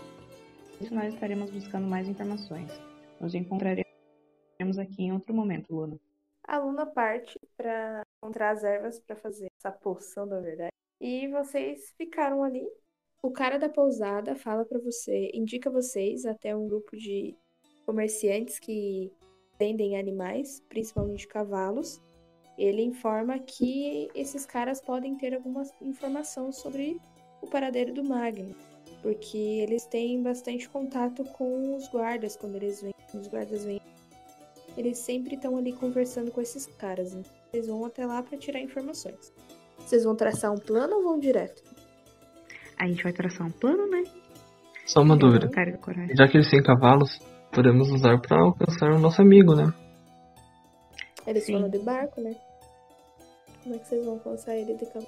[0.79, 2.69] Isso nós estaremos buscando mais informações.
[3.19, 3.85] Nos encontraremos
[4.79, 5.97] aqui em outro momento, Luna.
[6.47, 10.71] A Luna parte pra encontrar as ervas pra fazer essa poção da verdade.
[10.99, 12.67] E vocês ficaram ali.
[13.23, 17.35] O cara da pousada fala pra você, indica vocês até um grupo de
[17.85, 19.11] comerciantes que
[19.59, 22.01] vendem animais, principalmente cavalos.
[22.57, 26.99] Ele informa que esses caras podem ter alguma informação sobre
[27.41, 28.55] o paradeiro do Magno,
[29.01, 33.81] porque eles têm bastante contato com os guardas quando eles vêm, os guardas vêm
[34.77, 37.13] eles sempre estão ali conversando com esses caras.
[37.13, 37.23] Né?
[37.49, 39.33] Vocês vão até lá pra tirar informações.
[39.79, 41.63] Vocês vão traçar um plano ou vão direto?
[42.77, 44.03] A gente vai traçar um plano, né?
[44.85, 45.49] Só uma dúvida.
[46.17, 47.19] Já que eles têm cavalos,
[47.53, 49.73] podemos usar pra alcançar o nosso amigo, né?
[51.27, 51.53] Eles Sim.
[51.53, 52.35] foram de barco, né?
[53.63, 55.07] Como é que vocês vão alcançar ele de campo?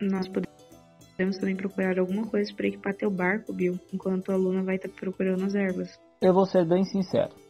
[0.00, 4.76] Nós podemos também procurar alguma coisa para equipar teu barco, Bill, enquanto a Luna vai
[4.76, 5.98] estar procurando as ervas.
[6.20, 7.45] Eu vou ser bem sincero.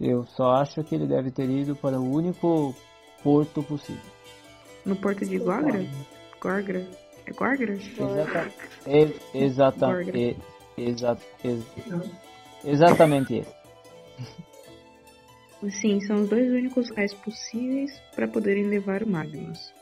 [0.00, 2.74] Eu só acho que ele deve ter ido para o único
[3.22, 4.00] porto possível.
[4.86, 5.84] No porto de Gorgra?
[6.40, 6.86] Gorgra?
[7.26, 7.74] É Gorgra?
[7.74, 8.52] Exata,
[8.86, 10.18] e- exata, Gorgra.
[10.18, 10.36] e-
[10.78, 11.64] exa- ex-
[12.64, 13.54] exatamente esse.
[15.70, 19.74] Sim, são os dois únicos locais possíveis para poderem levar o Magnus.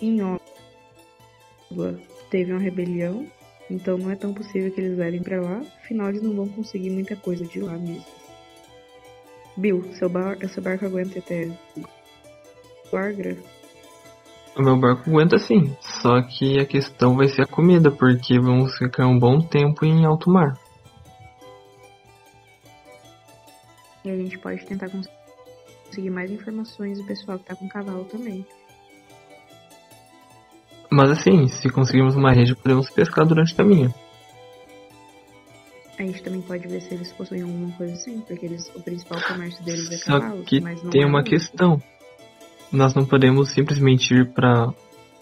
[0.00, 2.00] Em Ogla
[2.30, 3.26] teve uma rebelião,
[3.68, 6.90] então não é tão possível que eles levem para lá, afinal eles não vão conseguir
[6.90, 8.04] muita coisa de lá mesmo.
[9.56, 11.50] Bill, seu, bar seu barco aguenta até
[12.90, 13.36] Gorgra?
[14.56, 18.76] O meu barco aguenta sim, só que a questão vai ser a comida, porque vamos
[18.76, 20.58] ficar um bom tempo em alto mar.
[24.04, 25.08] E a gente pode tentar cons-
[25.86, 28.44] conseguir mais informações do pessoal que tá com cavalo também.
[30.90, 33.94] Mas assim, se conseguirmos uma rede, podemos pescar durante o caminho.
[36.02, 39.20] A gente também pode ver se eles possuem alguma coisa assim, porque eles, o principal
[39.22, 41.30] comércio deles é Só cavalos, que mas não tem é uma muito.
[41.30, 41.80] questão.
[42.72, 44.74] Nós não podemos simplesmente ir pra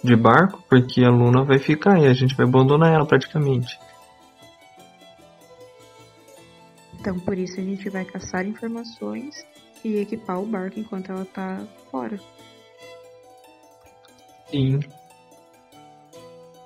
[0.02, 3.78] de barco, porque a Luna vai ficar e a gente vai abandonar ela praticamente.
[6.98, 9.34] Então por isso a gente vai caçar informações
[9.84, 12.18] e equipar o barco enquanto ela tá fora.
[14.50, 14.80] Sim.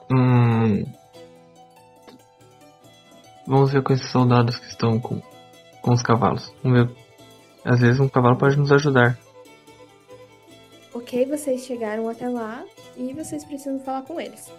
[0.09, 0.85] Hum.
[3.47, 5.21] Vamos ver com esses soldados que estão com,
[5.83, 6.53] com os cavalos.
[6.63, 6.97] Vamos ver.
[7.65, 9.19] Às vezes um cavalo pode nos ajudar.
[10.95, 12.65] Ok, vocês chegaram até lá
[12.97, 14.51] e vocês precisam falar com eles.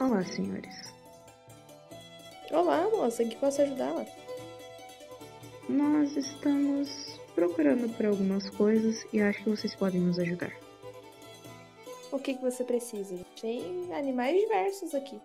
[0.00, 0.94] Olá, senhores.
[2.50, 4.06] Olá, moça, em que posso ajudá-la?
[5.68, 10.52] Nós estamos procurando por algumas coisas e acho que vocês podem nos ajudar.
[12.12, 13.16] O que, que você precisa?
[13.40, 15.20] Tem animais diversos aqui.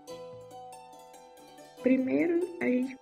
[1.82, 2.98] Primeiro, a gente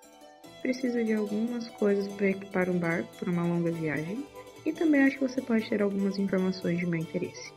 [0.62, 4.26] precisa de algumas coisas para equipar um barco por uma longa viagem.
[4.66, 7.54] E também acho que você pode ter algumas informações de meu interesse.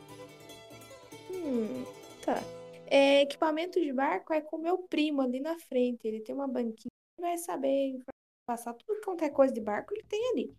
[1.29, 1.83] Hum,
[2.23, 2.41] tá.
[2.87, 6.07] É, equipamento de barco é com meu primo ali na frente.
[6.07, 7.99] Ele tem uma banquinha, ele vai saber
[8.45, 10.55] passar tudo quanto é coisa de barco, ele tem ali.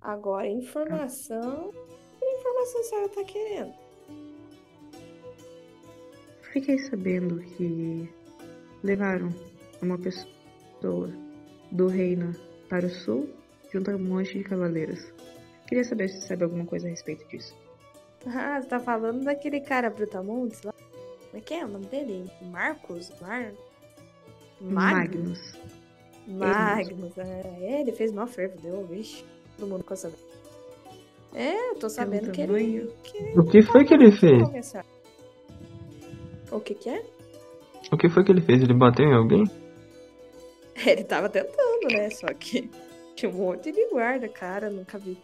[0.00, 1.72] Agora, informação.
[2.18, 3.74] Que informação a senhora tá querendo?
[6.52, 8.08] Fiquei sabendo que
[8.82, 9.28] levaram
[9.86, 11.10] uma pessoa
[11.70, 12.32] do reino
[12.68, 13.28] para o sul
[13.72, 15.00] junto a um monte de cavaleiros.
[15.68, 17.54] Queria saber se você sabe alguma coisa a respeito disso.
[18.26, 20.72] Ah, você tá falando daquele cara Brutamontes lá?
[20.72, 22.24] Como é que é o nome dele?
[22.42, 23.12] Marcos?
[23.20, 23.52] Mar...
[24.60, 25.58] Magnus.
[26.26, 29.24] Magnus, é, ele fez mal fervo, deu, vixe.
[29.56, 30.22] Todo mundo ficou sabendo.
[31.34, 34.42] É, eu tô sabendo que ele, que O que foi que ele fez?
[34.42, 34.84] começar.
[36.50, 37.04] O que que é?
[37.92, 38.62] O que foi que ele fez?
[38.62, 39.44] Ele bateu em alguém?
[40.84, 42.10] Ele tava tentando, né?
[42.10, 42.70] Só que
[43.14, 44.68] tinha um monte de guarda, cara.
[44.68, 45.16] Nunca vi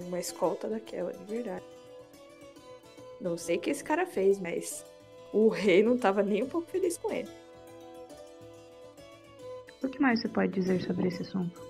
[0.00, 1.64] uma escolta daquela, de verdade.
[3.20, 4.84] Não sei o que esse cara fez, mas
[5.32, 7.28] o rei não tava nem um pouco feliz com ele.
[9.82, 11.60] O que mais você pode dizer sobre esse assunto?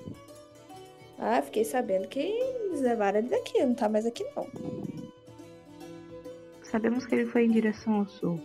[1.18, 4.48] Ah, fiquei sabendo que eles levaram ele daqui, não tá mais aqui não.
[6.62, 8.40] Sabemos que ele foi em direção ao sul.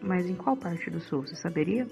[0.00, 1.86] Mas em qual parte do sul, você saberia?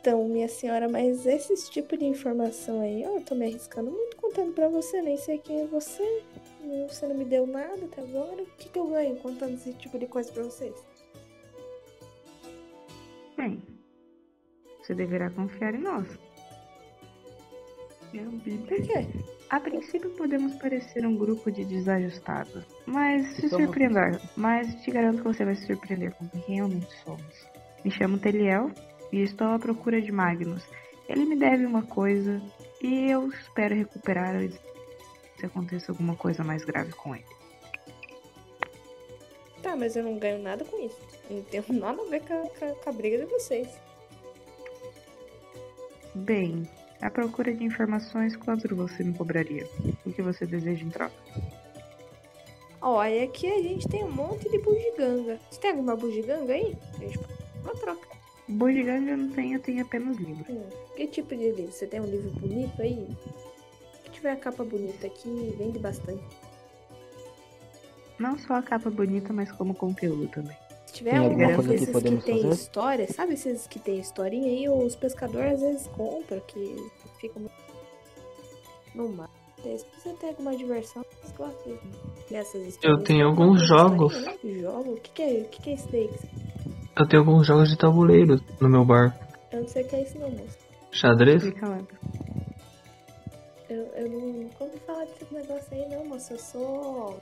[0.00, 4.16] Então, minha senhora, mas esse tipo de informação aí, ó, eu tô me arriscando muito
[4.16, 6.22] contando pra você, nem sei quem é você.
[6.88, 8.42] Você não me deu nada até agora.
[8.42, 10.74] O que, que eu ganho contando esse tipo de coisa pra vocês?
[13.36, 13.62] Bem,
[14.82, 16.06] você deverá confiar em nós.
[18.14, 19.06] É um Por quê?
[19.50, 23.66] A princípio podemos parecer um grupo de desajustados, mas se Somos.
[23.66, 24.20] surpreender.
[24.36, 27.48] Mas te garanto que você vai se surpreender com quem realmente somos.
[27.84, 28.70] Me chamo Teliel
[29.12, 30.62] e estou à procura de Magnus.
[31.08, 32.40] Ele me deve uma coisa
[32.82, 34.34] e eu espero recuperar
[35.38, 37.24] se aconteça alguma coisa mais grave com ele.
[39.62, 40.98] Tá, mas eu não ganho nada com isso.
[41.30, 43.68] Não tenho nada a ver com a, com a- briga de vocês.
[46.14, 46.68] Bem,
[47.00, 49.68] à procura de informações, quanto você me cobraria?
[50.04, 51.14] O que você deseja em troca?
[52.80, 55.38] Olha, aqui a gente tem um monte de bugiganga.
[55.50, 56.76] Você tem alguma bugiganga aí?
[56.94, 58.07] A gente pode uma troca.
[58.48, 60.44] Bugiganga eu não tenho, eu tenho apenas livro.
[60.48, 60.62] Hum,
[60.96, 61.70] Que tipo de livro?
[61.72, 63.06] Você tem um livro bonito aí?
[64.04, 66.22] Se tiver a capa bonita aqui, vende bastante.
[68.18, 70.56] Não só a capa bonita, mas como conteúdo também.
[70.86, 72.54] Se tiver Tem alguma coisa que desses que, podemos tem fazer?
[72.54, 74.68] história, sabe esses que tem historinha aí?
[74.68, 76.76] Os pescadores às vezes compram, que
[77.20, 77.42] ficam
[78.94, 79.30] no mar.
[79.62, 83.04] Se você tem alguma diversão, histórias.
[83.04, 84.14] tenho alguns jogos.
[84.42, 84.92] Jogo?
[84.92, 86.10] O que, que, é, o que, que é isso daí?
[86.98, 89.16] Eu tenho alguns jogos de tabuleiro no meu bar.
[89.52, 90.58] Eu não sei o que é isso não, moço.
[90.90, 91.44] Xadrez?
[91.44, 91.78] Fica lá.
[93.70, 96.32] Eu, eu não nunca ouvi falar desse negócio aí não, moço.
[96.32, 97.20] Eu sou.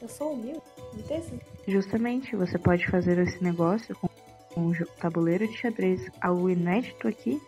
[0.00, 0.62] Eu sou humilde.
[0.94, 4.08] Não tem esse Justamente, você pode fazer esse negócio com
[4.56, 7.38] um tabuleiro de xadrez algo inédito aqui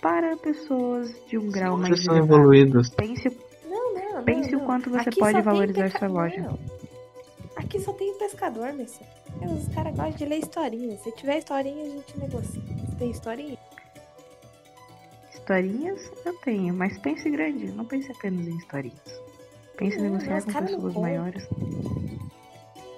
[0.00, 2.88] para pessoas de um grau mais Vocês são evoluídos.
[2.90, 3.28] Pense,
[3.68, 6.48] Não, não, pense não, o quanto você Aqui pode valorizar sua loja.
[7.76, 9.04] Aqui só tem pescador, Messi.
[9.42, 10.96] Os caras gostam de ler historinha.
[10.96, 12.62] Se tiver historinha, a gente negocia.
[12.62, 13.58] Se tem historinha?
[15.30, 19.20] Historinhas eu tenho, mas pense grande, não pense apenas em historinhas.
[19.76, 21.48] Pense em Não, negociar não, os com pessoas maiores.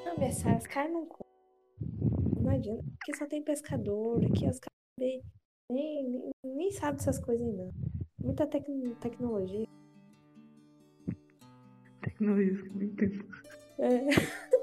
[0.05, 1.27] Não, senhora, os caras não compram.
[2.41, 2.85] Não adianta.
[3.03, 4.25] Aqui só tem pescador.
[4.27, 5.25] Aqui os caras nem,
[5.69, 7.73] nem, nem, sabem dessas coisas não.
[8.23, 8.65] Muita tec
[9.01, 9.67] tecnologia.
[12.21, 13.27] Eu não entendo.
[13.81, 14.07] É.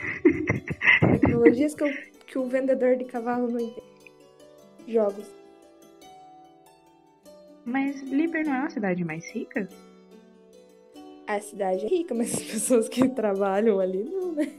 [1.20, 3.90] Tecnologias que, o- que o vendedor de cavalo não entende.
[4.88, 5.26] Jogos.
[7.64, 9.68] Mas Liber não é uma cidade mais rica?
[11.26, 14.50] A cidade é rica, mas as pessoas que trabalham ali não, né?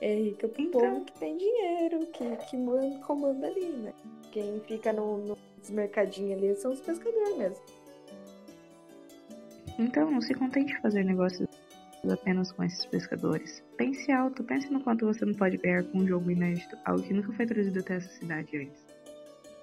[0.00, 0.80] É rica pro Então.
[0.80, 3.94] povo que tem dinheiro, que, que manda, comanda ali, né?
[4.32, 7.62] Quem fica no, nos mercadinhos ali são os pescadores mesmo.
[9.78, 11.48] Então, não se contente de fazer negócios
[12.10, 13.62] apenas com esses pescadores.
[13.76, 17.12] Pense alto, pense no quanto você não pode ganhar com um jogo inédito, algo que
[17.14, 18.84] nunca foi trazido até essa cidade antes.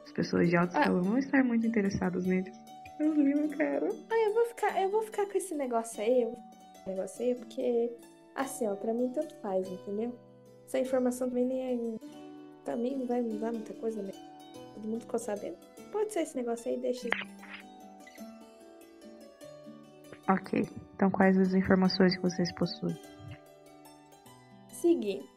[0.05, 0.79] As pessoas de alto Ah.
[0.81, 2.55] escalão vão estar muito interessadas neles.
[2.99, 3.89] Eu livro, cara.
[4.09, 6.79] Ah, eu vou ficar, eu vou ficar com esse negócio aí, eu vou ficar com
[6.79, 7.91] esse negócio aí, porque
[8.35, 10.13] assim, ó, pra mim tanto faz, entendeu?
[10.65, 11.99] Essa informação também nem é.
[12.65, 14.11] Também não vai mudar muita coisa, né?
[14.75, 15.57] Todo mundo ficou sabendo.
[15.91, 17.38] Pode ser esse negócio aí, deixa isso.
[20.29, 20.61] Ok,
[20.93, 22.95] então quais as informações que vocês possuem?
[24.67, 25.27] Seguinte,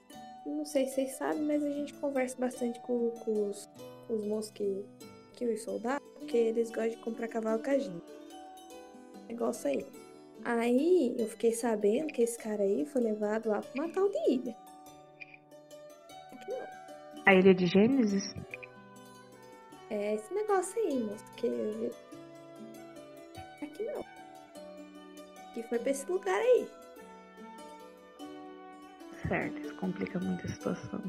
[0.45, 3.71] não sei se vocês sabem, mas a gente conversa bastante com, com os,
[4.07, 4.85] com os moços que,
[5.33, 8.05] que os soldados, porque eles gostam de comprar cavalo com a gente.
[9.29, 9.87] Negócio aí.
[10.45, 14.31] Aí eu fiquei sabendo que esse cara aí foi levado lá pra uma tal de
[14.31, 14.57] ilha.
[16.33, 17.23] Aqui não.
[17.25, 18.35] A Ilha de Gênesis?
[19.89, 21.91] É esse negócio aí, moço, que eu vi.
[23.63, 24.12] Aqui não.
[25.55, 26.69] Que foi pra esse lugar aí.
[29.29, 31.01] Certo, isso complica muito a situação.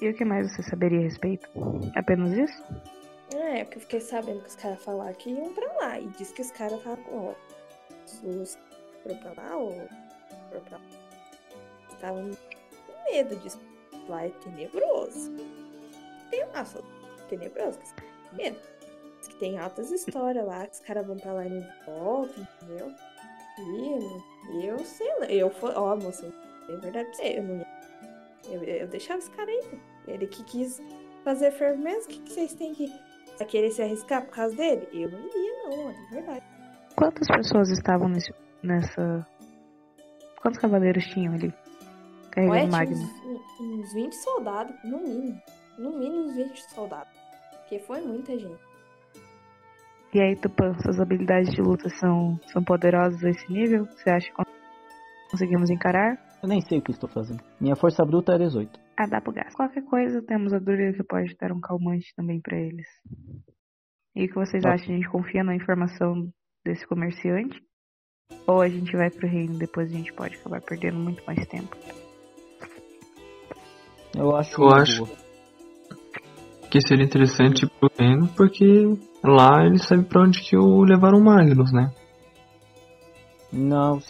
[0.00, 1.48] E o que mais você saberia a respeito?
[1.94, 2.62] Apenas isso?
[3.34, 5.98] É, é que eu fiquei sabendo que os caras falaram que iam pra lá.
[5.98, 7.34] E disse que os caras estavam, ó.
[8.22, 8.58] Os
[9.02, 9.72] foram pra lá ou
[10.50, 10.84] foram pra lá?
[11.90, 12.30] Estavam
[12.86, 13.60] com medo disso.
[14.08, 15.32] Lá é tenebroso.
[16.30, 16.80] Tem lá, só
[17.28, 17.78] tenebroso,
[18.32, 18.58] medo.
[19.28, 22.94] Que tem altas histórias lá, que os caras vão pra lá e não voltam, entendeu?
[23.58, 25.26] E eu sei lá.
[25.26, 26.32] Eu ó, moça,
[26.68, 27.66] é verdade pra você, eu não ia.
[28.50, 29.80] Eu, eu deixava esse cara aí.
[30.06, 30.82] Ele que quis
[31.24, 32.92] fazer fervo mesmo, o que, que vocês têm que
[33.40, 34.88] a querer se arriscar por causa dele?
[34.92, 36.44] Eu não iria, não, é verdade.
[36.96, 39.26] Quantas pessoas estavam nesse, nessa.
[40.40, 41.52] Quantos cavaleiros tinham ali?
[42.30, 42.96] Carregando tinha Magno.
[42.96, 45.42] uns, uns 20 soldados, no mínimo.
[45.78, 47.12] No mínimo uns 20 soldados.
[47.60, 48.60] Porque foi muita gente.
[50.14, 53.84] E aí, Tupã, suas habilidades de luta são, são poderosas a esse nível?
[53.86, 54.42] Você acha que
[55.30, 56.16] conseguimos encarar?
[56.40, 57.42] Eu nem sei o que estou fazendo.
[57.60, 58.78] Minha força bruta é 18.
[58.96, 59.52] Ah, dá pro gás.
[59.56, 62.86] Qualquer coisa, temos a Druida que pode dar um calmante também pra eles.
[64.14, 64.74] E o que vocês Tá.
[64.74, 64.94] acham?
[64.94, 66.28] A gente confia na informação
[66.64, 67.60] desse comerciante?
[68.46, 71.44] Ou a gente vai pro reino e depois a gente pode acabar perdendo muito mais
[71.48, 71.76] tempo?
[74.16, 74.62] Eu acho.
[74.62, 75.04] Eu acho.
[75.06, 75.23] boa.
[76.74, 78.64] Que seria interessante pro reino, porque
[79.22, 81.94] lá ele sabe pra onde que o levaram o Magnus, né?
[83.52, 84.00] Não,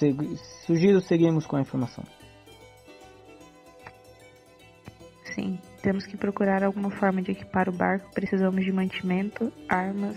[0.65, 2.03] sugiro seguirmos com a informação.
[5.35, 8.11] Sim, temos que procurar alguma forma de equipar o barco.
[8.15, 10.17] Precisamos de mantimento, armas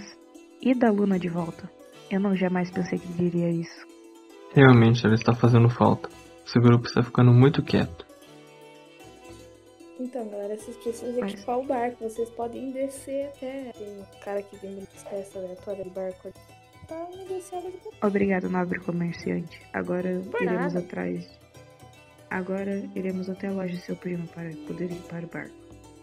[0.61, 1.69] e da Luna de volta.
[2.09, 3.85] Eu não jamais pensei que diria isso.
[4.55, 6.07] Realmente ela está fazendo falta.
[6.45, 8.06] Esse grupo está ficando muito quieto.
[10.07, 11.97] Então, galera, vocês precisam Mas- equipar o barco.
[12.09, 13.73] Vocês podem descer até.
[13.77, 16.31] Tem um cara que vende espécie aleatória de barco
[16.87, 19.61] pra negociar de Obrigado, nobre comerciante.
[19.73, 20.79] Agora Por iremos nada.
[20.79, 21.29] atrás.
[22.29, 25.55] Agora iremos até a loja de seu primo para poder equipar o barco.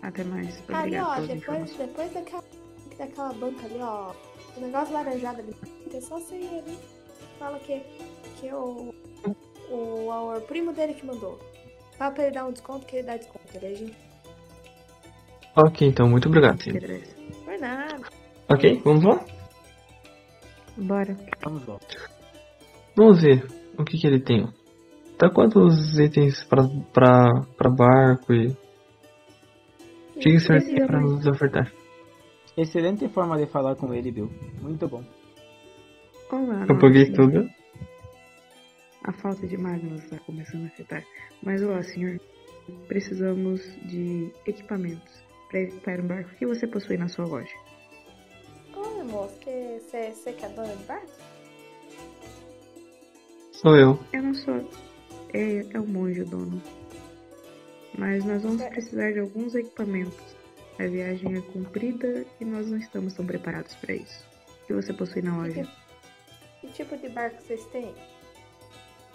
[0.03, 0.49] Até mais.
[0.69, 2.45] Ali, Obrigado ó, pelas depois, depois daquela,
[2.99, 4.13] daquela banca ali, ó.
[4.57, 5.57] O negócio laranjado ali.
[5.95, 6.79] É só você ir ali.
[7.39, 7.81] Fala que,
[8.39, 8.95] que é o,
[9.71, 11.41] o, o primo dele que mandou.
[11.99, 13.45] Fala pra ele dar um desconto que ele dá desconto.
[13.63, 13.97] Aí a gente.
[15.57, 16.65] Ok, então, muito obrigado.
[16.65, 17.15] Beleza.
[17.45, 18.03] Por nada.
[18.51, 19.25] Ok, vamos lá?
[20.77, 21.17] Bora.
[21.45, 21.79] Vamos lá.
[22.97, 23.47] Vamos ver
[23.79, 24.49] o que que ele tem.
[25.17, 28.49] Tá quantos itens pra, pra, pra barco e...
[28.49, 31.73] O que que o senhor tem pra nos ofertar?
[32.57, 34.31] Excelente forma de falar com ele, Bill.
[34.61, 35.05] Muito bom.
[36.31, 37.49] Olá, Eu paguei tudo.
[39.05, 41.05] A falta de Magnus está começando a afetar.
[41.43, 42.19] Mas olá, senhor.
[42.89, 46.31] Precisamos de equipamentos para equipar um barco.
[46.31, 47.55] O que você possui na sua loja?
[48.75, 51.13] Olha, moço, que você que é dona de barco?
[53.53, 53.99] Sou eu.
[54.13, 54.71] Eu não sou.
[55.35, 56.63] É, é o monge o dono.
[57.99, 58.73] Mas nós vamos Certo.
[58.73, 60.37] precisar de alguns equipamentos.
[60.79, 64.27] A viagem é comprida e nós não estamos tão preparados para isso.
[64.63, 65.69] O que você possui na loja?
[66.61, 67.95] Que tipo de barco vocês têm?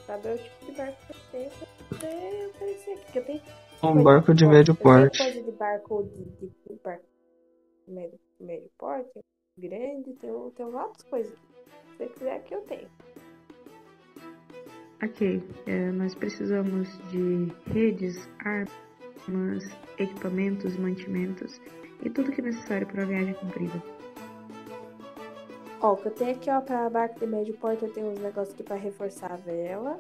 [0.10, 3.04] Saber o tipo de barco que vocês têm pra poder oferecer aqui.
[3.06, 3.42] Porque eu tenho
[3.84, 5.18] Um coisa barco de médio eu tenho porte.
[5.20, 7.06] coisa de barco de, de, de barco
[7.88, 9.20] médio, médio porte,
[9.56, 11.32] grande, tem, tem várias coisas.
[11.34, 12.88] Se você quiser que eu tenho.
[15.04, 19.64] Ok, é, nós precisamos de redes, armas,
[20.00, 21.62] equipamentos, mantimentos
[22.04, 23.80] e tudo que é necessário para a viagem comprida.
[25.82, 28.20] Ó, o que eu tenho aqui, ó, pra barco de médio porte, eu tenho uns
[28.20, 30.00] negócios aqui pra reforçar a vela.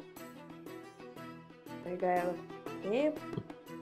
[1.83, 3.19] Pegar ela por tempo.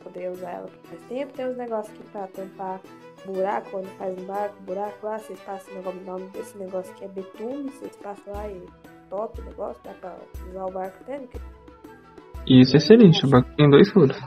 [0.03, 1.33] Poder usar ela por mais tempo.
[1.33, 2.81] Tem uns negócios aqui pra tampar
[3.25, 7.07] buraco, quando faz um barco, buraco lá, vocês passam o nome desse negócio que é
[7.07, 8.63] betume, vocês passam lá e
[9.09, 10.15] top o negócio, dá pra
[10.49, 10.97] usar o barco
[12.47, 14.17] E isso é excelente, o barco tem dois furos.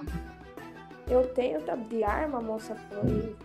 [1.09, 3.37] Eu tenho tá, de arma, moça, falou aí.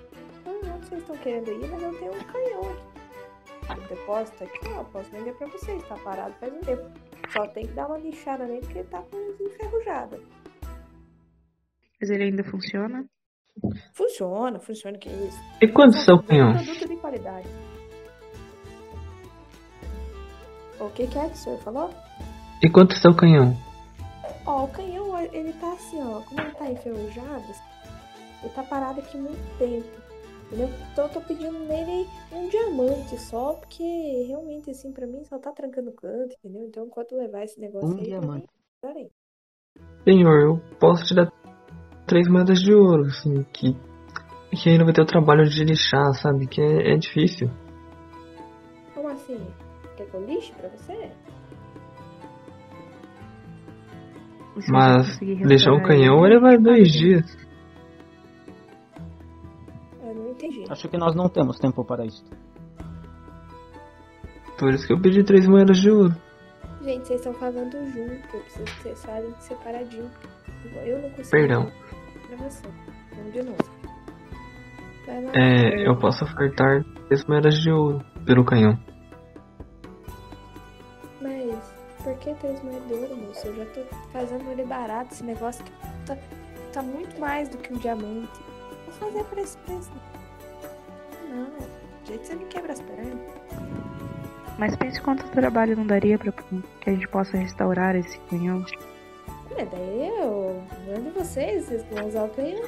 [0.46, 2.95] Ah, não sei se vocês estão querendo ir, mas eu tenho um canhão aqui.
[3.70, 6.84] O depósito aqui, ó, eu posso vender pra vocês, tá parado faz um tempo.
[7.30, 10.20] Só tem que dar uma lixada nele porque ele tá com enferrujada.
[11.99, 13.05] Mas ele ainda funciona?
[13.93, 15.39] Funciona, funciona, que isso.
[15.61, 16.53] E quanto seu canhão?
[16.53, 17.47] Produto de qualidade.
[20.80, 21.89] O que, que é que o senhor falou?
[22.61, 23.55] E quanto seu canhão?
[24.45, 26.22] Ó, o canhão, ele tá assim, ó.
[26.22, 27.43] Como ele tá enferrujado,
[28.43, 30.05] ele tá parado aqui muito tempo.
[30.48, 30.70] Entendeu?
[30.91, 33.84] Então eu tô pedindo nele um diamante só, porque
[34.28, 36.68] realmente, assim, pra mim só tá trancando canto, entendeu?
[36.68, 38.04] Então enquanto levar esse negócio Um aí.
[38.06, 38.48] diamante.
[38.82, 39.10] pra mim,
[40.04, 41.32] Senhor, eu posso te dar
[42.08, 43.74] três moedas de ouro, assim, que,
[44.56, 46.46] que ainda vai ter o trabalho de lixar, sabe?
[46.48, 47.50] Que é, é difícil.
[48.93, 49.39] Como assim?
[49.98, 51.12] Quer que eu lixe pra você?
[54.70, 57.26] Mas deixar o canhão vai levar dois dias.
[60.16, 60.63] Não entendi.
[60.70, 62.24] Acho que nós não temos tempo para isso.
[64.57, 66.16] Por isso que eu pedi três moedas de ouro.
[66.82, 68.36] Gente, vocês estão falando junto.
[68.36, 70.09] Eu preciso que vocês falem separadinho.
[70.86, 71.30] Eu não consigo.
[71.32, 71.72] Perdão.
[72.28, 72.63] Pra você.
[73.16, 73.57] Vamos de novo.
[75.07, 75.32] Lá.
[75.34, 78.80] É, eu posso ofertar três moedas de ouro pelo canhão.
[81.22, 83.47] Mas por que três moedas de ouro, moço?
[83.47, 83.82] Eu já tô
[84.13, 85.13] fazendo ele barato.
[85.13, 85.74] Esse negócio aqui
[86.05, 86.18] tá,
[86.72, 88.45] tá muito mais do que um diamante.
[89.00, 89.91] Fazer por esse preço.
[91.30, 93.20] Não, do jeito que você me quebra as pernas.
[94.58, 98.66] Mas pense quanto trabalho não daria pra que a gente possa restaurar esse canhão.
[99.58, 102.64] É, daí eu mando vocês, vocês vão usar o canhão.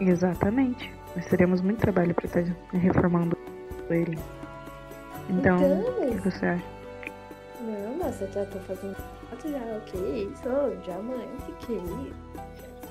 [0.00, 0.92] Exatamente.
[1.14, 3.36] Nós teremos muito trabalho pra estar reformando
[3.88, 4.18] ele.
[5.30, 6.64] Então, Então, o que você acha?
[7.60, 9.80] Não, mas eu já tô fazendo foto já.
[9.86, 10.48] Que isso?
[10.48, 12.14] Ô, diamante, que isso?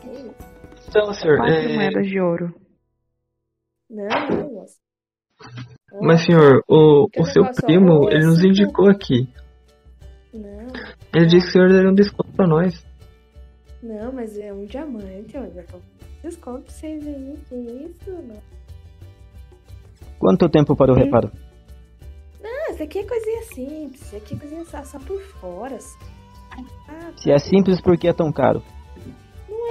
[0.01, 0.54] Que isso?
[0.87, 1.75] Então, senhor, Quatro é...
[1.75, 2.53] moedas de ouro.
[3.89, 4.65] Não, não,
[6.01, 9.29] mas senhor, o, o seu primo, ele nos indicou aqui.
[10.33, 10.67] Não,
[11.13, 12.85] Ele disse que o senhor daria um desconto pra nós.
[13.81, 15.33] não, mas é um diamante.
[15.33, 15.79] Já tô
[16.23, 17.37] desconto pra vocês aí.
[17.47, 18.41] Que isso, não.
[20.19, 21.31] Quanto tempo para o reparo?
[22.43, 24.01] Ah, isso aqui é coisinha simples.
[24.01, 25.75] Isso aqui é coisinha só, só por fora.
[25.75, 25.97] assim.
[26.89, 28.61] Ah, Se é simples, por que é tão caro?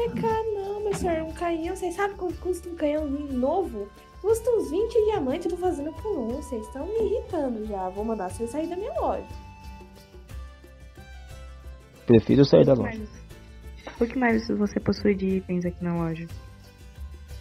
[0.08, 1.22] É senhor.
[1.22, 3.88] Um canhão, vocês sabem quanto custa um canhão novo?
[4.20, 6.28] Custa uns 20 diamantes, eu tô fazendo por um.
[6.28, 7.88] Vocês estão me irritando já.
[7.90, 9.26] Vou mandar vocês sair da minha loja.
[12.06, 13.00] Prefiro sair da loja.
[14.00, 16.26] O que mais você possui de itens aqui na loja?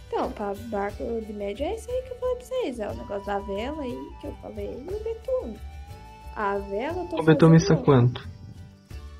[0.08, 2.78] Então, pra barco de média é esse aí que eu falei pra vocês.
[2.80, 5.58] É o negócio da vela aí que eu falei e o betume.
[6.36, 8.28] A vela eu tô O betume está fazendo- quanto?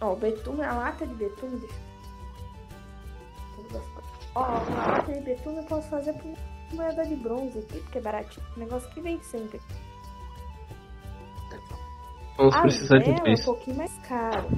[0.01, 1.59] Ó, o betume, a lata de betume.
[1.61, 1.84] deixa eu-
[4.35, 6.35] Ó, a lata de betume eu posso fazer por
[6.73, 8.47] moeda de bronze aqui, porque é baratinho.
[8.57, 9.61] Negócio que vem sempre.
[12.37, 14.49] Vamos A precisar de vela é um pouquinho mais caro.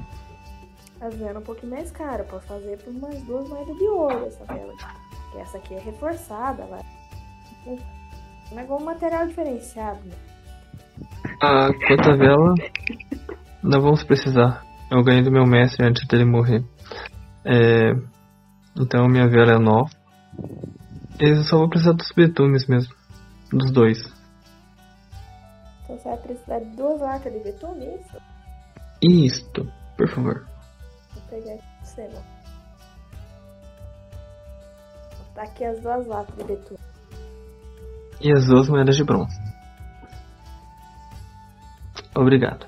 [1.00, 2.22] A vela é um pouquinho mais cara.
[2.22, 4.72] Eu posso fazer por umas duas moedas de ouro essa vela.
[5.24, 6.80] Porque essa aqui é reforçada, ela
[8.52, 10.00] é igual um material diferenciado.
[10.04, 10.14] Né?
[11.42, 12.54] A quanto vela,
[13.62, 14.64] não vamos precisar.
[14.90, 16.64] Eu ganhei do meu mestre antes dele morrer.
[17.44, 17.92] É,
[18.78, 19.90] então minha vela é nova.
[21.18, 22.94] Eu só vou precisar dos betumes mesmo.
[23.50, 23.98] Dos dois.
[25.84, 28.16] Então você vai precisar de duas latas de betume, é isso?
[29.02, 30.46] Isto, por favor.
[31.14, 32.36] Vou pegar aqui pra você, ó.
[35.34, 36.80] Tá aqui as duas latas de betume.
[38.20, 39.36] E as duas moedas de bronze.
[42.16, 42.66] Obrigado.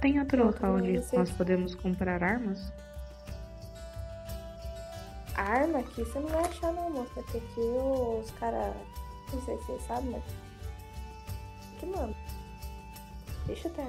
[0.00, 1.18] Tem outro local onde não sei.
[1.18, 2.72] nós podemos comprar armas?
[5.42, 7.10] Arma aqui você não vai achar não, moça.
[7.14, 8.74] Porque aqui os caras.
[9.32, 10.22] Não sei se vocês sabem, mas.
[11.80, 12.14] Que mano.
[13.46, 13.88] Deixa eu ter.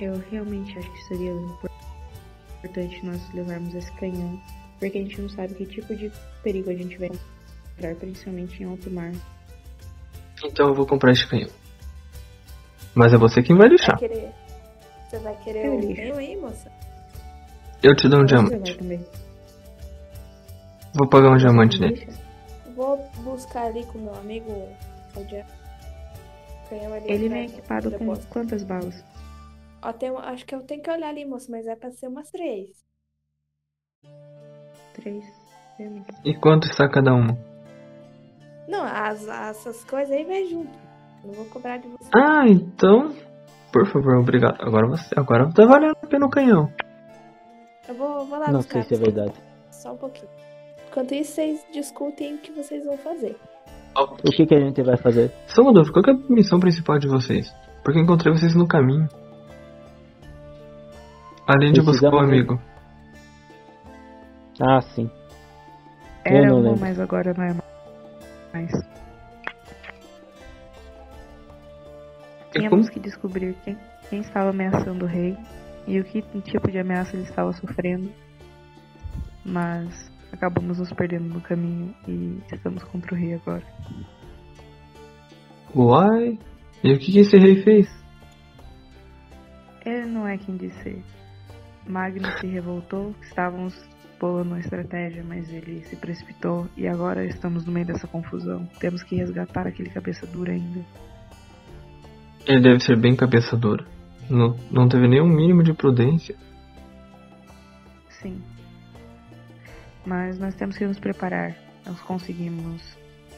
[0.00, 4.40] Eu realmente acho que seria importante nós levarmos esse canhão,
[4.78, 6.10] porque a gente não sabe que tipo de
[6.42, 9.12] perigo a gente vai encontrar, principalmente em alto mar.
[10.44, 11.50] Então eu vou comprar este canhão.
[12.94, 13.98] Mas é você quem vai Vai deixar.
[13.98, 14.32] querer.
[15.10, 15.96] Você vai querer Eu o lixo.
[15.96, 16.72] canhão aí, moça?
[17.82, 18.78] Eu te dou um diamante.
[20.94, 22.08] Vou pagar um diamante nele.
[22.74, 24.50] Vou buscar ali com meu amigo.
[25.16, 25.20] o
[27.06, 28.28] Ele vem equipado do com depósito.
[28.28, 29.04] quantas balas?
[29.82, 32.30] Ó, tem, acho que eu tenho que olhar ali, moço, mas é pra ser umas
[32.30, 32.84] três.
[34.94, 35.24] Três.
[36.24, 37.38] E quanto está cada uma?
[38.68, 40.76] Não, as, essas coisas aí vai junto.
[41.24, 42.10] Não vou cobrar de você.
[42.12, 43.14] Ah, então.
[43.72, 44.60] Por favor, obrigado.
[44.60, 45.14] Agora você.
[45.16, 46.72] Agora tá valendo a pena o canhão.
[47.88, 48.82] Eu vou, vou lá Não buscar.
[48.84, 49.32] sei se é verdade.
[49.70, 50.30] Só um pouquinho.
[50.88, 53.36] Enquanto isso, vocês discutem o que vocês vão fazer.
[53.96, 55.32] O que, que a gente vai fazer?
[55.46, 57.52] Só uma dúvida, qual que é a missão principal de vocês?
[57.82, 59.08] Porque eu encontrei vocês no caminho.
[61.46, 62.60] Além de buscar o Precisamos- amigo.
[64.60, 65.10] Ah, sim.
[66.26, 67.54] Eu Era não uma, mas agora não é
[68.52, 68.70] mais.
[68.72, 68.82] É
[72.52, 72.68] como...
[72.68, 73.78] Tínhamos que descobrir quem,
[74.10, 75.36] quem estava ameaçando o rei
[75.88, 78.12] e o que tipo de ameaça ele estava sofrendo.
[79.44, 83.64] Mas acabamos nos perdendo no caminho e estamos contra o rei agora.
[85.74, 86.38] Uai?
[86.84, 87.88] E o que, esse rei fez?
[89.84, 91.02] Ele não é quem disse.
[91.86, 93.74] Magno se revoltou, estávamos
[94.20, 98.68] bolando uma estratégia, mas ele se precipitou e agora estamos no meio dessa confusão.
[98.78, 100.84] Temos que resgatar aquele cabeça dura ainda.
[102.46, 103.97] Ele deve ser bem cabeça dura.
[104.30, 106.36] Não, não teve nenhum mínimo de prudência.
[108.08, 108.42] Sim.
[110.04, 111.54] Mas nós temos que nos preparar.
[111.86, 112.82] Nós conseguimos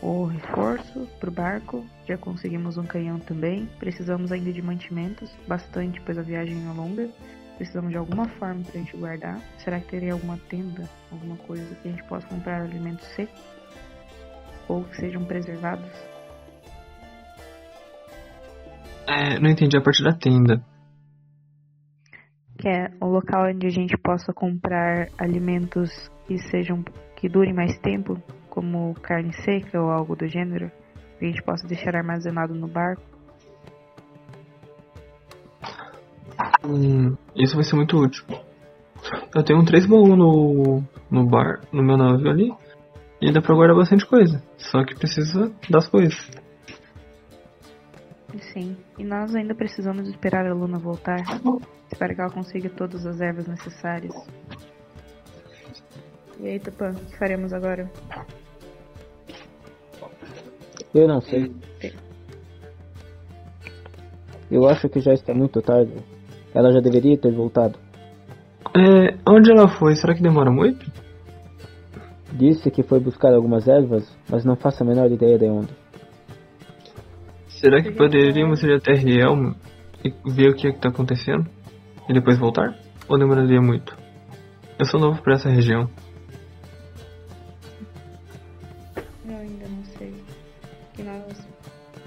[0.02, 3.68] o reforço pro barco, já conseguimos um canhão também.
[3.78, 7.08] Precisamos ainda de mantimentos, bastante, pois a viagem é longa.
[7.56, 9.38] Precisamos de alguma forma pra gente guardar.
[9.58, 13.40] Será que teria alguma tenda, alguma coisa que a gente possa comprar alimentos secos?
[14.66, 15.90] Ou que sejam preservados?
[19.06, 20.62] É, não entendi a parte da tenda.
[22.60, 25.90] Que é o local onde a gente possa comprar alimentos
[26.26, 26.84] que sejam
[27.16, 30.70] que durem mais tempo, como carne seca ou algo do gênero,
[31.18, 33.02] que a gente possa deixar armazenado no barco.
[36.64, 38.24] Hum, isso vai ser muito útil.
[39.34, 42.52] Eu tenho três baús no, no bar, no meu navio ali.
[43.20, 44.42] E dá pra guardar bastante coisa.
[44.56, 46.14] Só que precisa das coisas.
[48.52, 48.76] Sim.
[48.98, 51.20] E nós ainda precisamos esperar a Luna voltar.
[51.90, 54.14] Espero que ela consiga todas as ervas necessárias.
[56.38, 57.90] E aí, Tupã, o que faremos agora?
[60.94, 61.52] Eu não sei.
[64.50, 65.94] Eu acho que já está muito tarde.
[66.54, 67.78] Ela já deveria ter voltado.
[68.74, 69.94] É, onde ela foi?
[69.94, 70.90] Será que demora muito?
[72.32, 75.79] Disse que foi buscar algumas ervas, mas não faço a menor ideia de onde.
[77.60, 79.54] Será que poderíamos ir até Rielmo
[80.02, 81.46] e ver o que é está acontecendo?
[82.08, 82.74] E depois voltar?
[83.06, 83.94] Ou demoraria muito?
[84.78, 85.90] Eu sou novo para essa região.
[89.28, 90.14] Eu ainda não sei.
[90.94, 91.48] Que nós,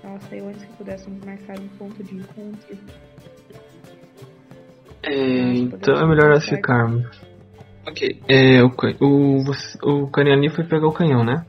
[0.03, 2.77] nós saiu antes que pudéssemos marcar um ponto de encontro.
[5.03, 7.05] É, então é melhor nós ficarmos.
[7.87, 11.45] Ok, é, o, o, você- o Caniani foi pegar o canhão, né?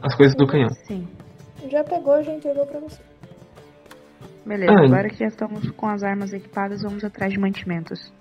[0.00, 0.70] As coisas do canhão.
[0.86, 1.06] Sim.
[1.70, 3.11] Já pegou, já entregou pra você.
[4.44, 8.12] Beleza, Ah, agora que já estamos com as armas equipadas, vamos atrás de mantimentos.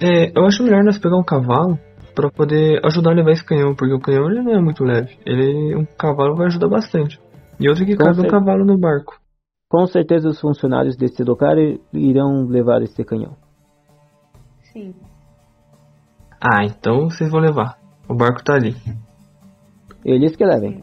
[0.00, 1.78] É, eu acho melhor nós pegar um cavalo
[2.14, 5.18] pra poder ajudar a levar esse canhão, porque o canhão ele não é muito leve.
[5.24, 7.18] Ele, um cavalo vai ajudar bastante.
[7.58, 9.18] E outro que cabe um cavalo no barco.
[9.68, 11.56] Com certeza os funcionários desse lugar
[11.92, 13.36] irão levar esse canhão.
[14.72, 14.94] Sim.
[16.40, 17.78] Ah, então vocês vão levar.
[18.08, 18.74] O barco tá ali.
[20.04, 20.82] Eles que levem.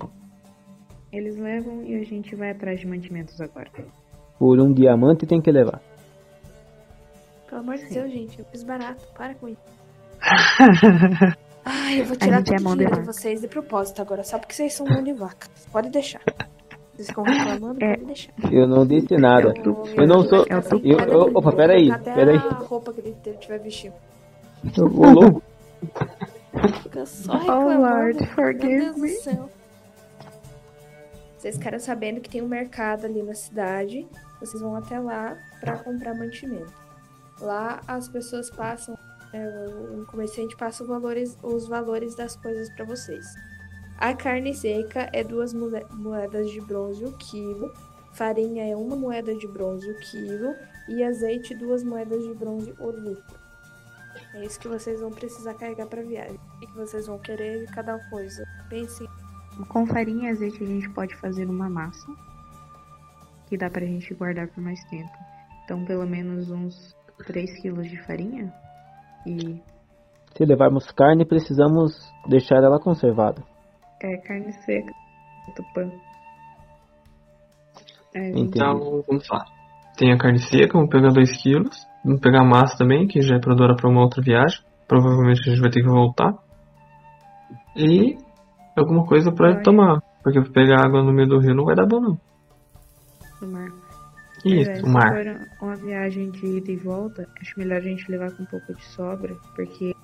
[1.14, 3.70] Eles levam e a gente vai atrás de mantimentos agora.
[4.42, 5.80] Por um diamante tem que levar.
[7.48, 7.86] Pelo amor de.
[7.94, 8.40] Deus, gente.
[8.40, 9.06] Eu fiz barato.
[9.16, 9.62] Para com isso.
[11.64, 13.14] Ai, eu vou A tirar é todo mão o de dinheiro de vaca.
[13.14, 15.48] vocês de propósito agora, só porque vocês são mão de vaca.
[15.72, 16.22] Pode deixar.
[16.96, 17.94] Vocês ficam reclamando, É.
[17.98, 18.32] pode deixar.
[18.52, 19.54] Eu não disse nada.
[19.64, 20.44] Eu- Eu não sou.
[20.50, 22.38] eu Eu, eu, opa, peraí, Até peraí.
[22.38, 23.94] a roupa que ele tiver vestido.
[24.80, 25.44] Ô louco,
[26.82, 27.82] Fica só Oh, reclamando.
[27.82, 29.10] Lord, Meu forgive Deus do me.
[31.42, 34.08] Vocês ficaram sabendo que tem um mercado ali na cidade.
[34.40, 36.72] Vocês vão até lá pra comprar mantimento.
[37.40, 38.96] Lá as pessoas passam,
[39.34, 39.66] é,
[40.00, 43.26] o comerciante passa os valores, os valores das coisas pra vocês.
[43.98, 47.74] A carne seca é duas moedas de bronze o quilo.
[48.14, 50.54] Farinha é uma moeda de bronze o quilo.
[50.88, 53.40] E azeite, duas moedas de bronze o litro.
[54.36, 56.40] É isso que vocês vão precisar carregar pra viagem.
[56.58, 58.48] O que vocês vão querer de cada coisa.
[58.70, 59.08] Pensem.
[59.68, 62.12] Com farinha e azeite a gente pode fazer uma massa.
[63.48, 65.12] Que dá pra gente guardar por mais tempo.
[65.64, 66.96] Então pelo menos uns
[67.26, 68.54] 3 quilos de farinha.
[69.26, 69.62] E
[70.36, 71.92] se levarmos carne, precisamos
[72.28, 73.44] deixar ela conservada.
[74.02, 74.94] é carne seca.
[75.56, 75.92] Tupã.
[78.16, 78.30] É.
[78.36, 79.46] Então, vamos lá.
[79.98, 81.88] Tem a carne seca, vamos pegar 2 quilos.
[82.04, 84.60] Vamos pegar a massa também, que já é pra durar pra uma outra viagem.
[84.88, 86.34] Provavelmente a gente vai ter que voltar.
[87.76, 88.18] E
[88.76, 89.64] alguma coisa pra Vai.
[89.64, 90.02] tomar.
[90.24, 92.22] Porque pegar água no meio do rio não vai dar bom, não.
[93.40, 93.72] do mar.
[94.46, 95.16] Isso, É, o mar.
[95.16, 98.46] Se for uma viagem de ida e volta, acho melhor a gente levar com um
[98.46, 99.96] pouco de sobra, porque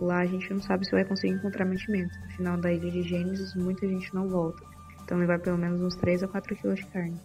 [0.00, 2.18] lá a gente não sabe se vai conseguir encontrar mantimento.
[2.20, 4.62] No final da ilha de Gênesis, muita gente não volta.
[5.04, 7.18] Então levar pelo menos uns 3 a 4 quilos de carne.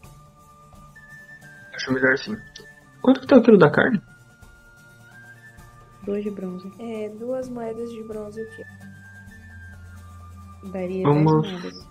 [1.75, 2.36] Acho melhor sim.
[3.01, 4.01] Quanto que tá o quilo da carne?
[6.05, 6.71] 2 de bronze.
[6.80, 8.63] É, duas moedas de bronze aqui.
[10.72, 11.88] Daria Vamos- 10 moedas.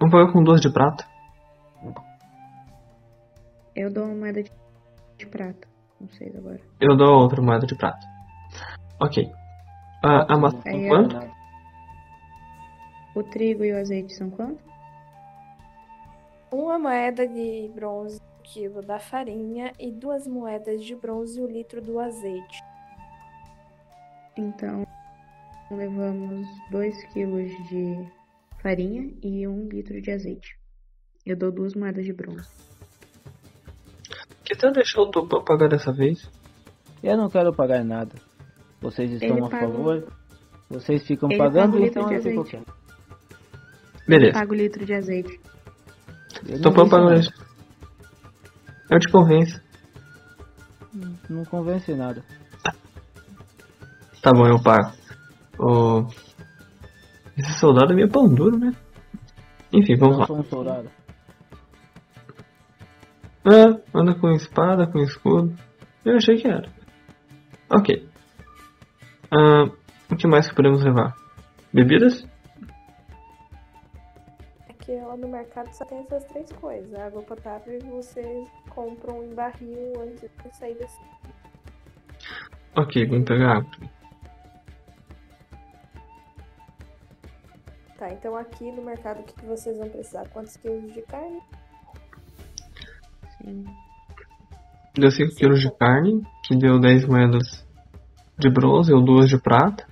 [0.00, 1.06] Vamos pagar com duas de prata.
[3.74, 4.52] Eu dou uma moeda de,
[5.18, 5.66] de prata.
[6.00, 6.60] Não sei agora.
[6.80, 8.06] Eu dou outra moeda de prata.
[9.00, 9.30] Ok.
[10.04, 11.16] A, a massa Aí tem é- quanto?
[13.16, 14.62] O trigo e o azeite são quanto?
[16.52, 21.80] Uma moeda de bronze o quilo da farinha e duas moedas de bronze o litro
[21.80, 22.62] do azeite.
[24.36, 24.86] Então,
[25.70, 28.06] levamos 2 quilos de
[28.60, 30.58] farinha e 1 litro de azeite.
[31.24, 32.48] Eu dou duas moedas de bronze.
[34.44, 36.28] Que tal deixar o Tupã pagar dessa vez?
[37.02, 38.14] Eu não quero pagar nada.
[38.80, 40.12] Vocês estão Ele a paga- favor?
[40.68, 42.74] Vocês ficam Ele pagando, paga então eu fico quieto.
[44.06, 44.32] Beleza.
[44.34, 45.40] Paga o litro de azeite.
[46.46, 47.20] Eu pagou nada.
[47.20, 47.32] isso.
[48.90, 49.62] Eu te convenço.
[51.30, 52.22] Não convence nada.
[54.24, 54.90] Tá bom, eu pago.
[55.58, 56.06] O...
[57.36, 58.72] Esse soldado é meio pão duro, né?
[59.70, 60.26] Enfim, vamos não lá.
[60.26, 60.90] sou um soldado.
[63.44, 65.54] Ah, anda com espada, com escudo.
[66.06, 66.72] Eu achei que era.
[67.70, 68.08] Ok.
[69.30, 69.64] Ah,
[70.10, 71.14] o que mais que podemos levar?
[71.70, 72.26] Bebidas?
[74.70, 76.94] Aqui lá no mercado só tem essas três coisas.
[76.94, 80.98] A água potável vocês compram em barril antes de sair desse.
[82.74, 83.93] Ok, vamos pegar água.
[87.98, 90.28] Tá, então aqui no mercado o que, que vocês vão precisar?
[90.30, 91.40] Quantos quilos de carne?
[93.38, 93.64] Sim.
[94.96, 97.64] Deu 5 quilos de carne, que deu 10 moedas
[98.38, 99.86] de bronze ou 2 de prata.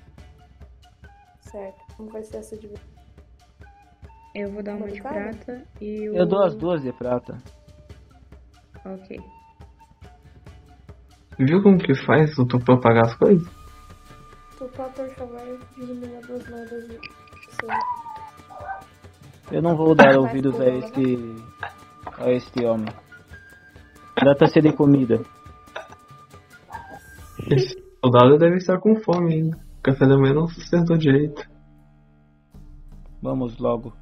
[1.41, 1.97] Certo.
[1.97, 2.93] Como vai ser essa divisão?
[4.35, 6.17] Eu vou dar uma de prata e o.
[6.17, 7.37] Eu dou as duas de prata.
[8.85, 9.21] Ok.
[11.39, 13.47] Viu como que faz o Tupã pagar as coisas?
[14.57, 17.22] Tupá, por favor, diminua duas moedas de.
[19.51, 20.79] Eu não vou dar ouvidos a tudo, né?
[20.79, 21.37] este.
[22.19, 22.93] a este homem.
[24.15, 25.21] Trata-se de comida.
[27.51, 29.57] Esse soldado deve estar com fome ainda.
[29.57, 31.43] O café da manhã não sustentou direito.
[33.21, 33.93] Vamos logo.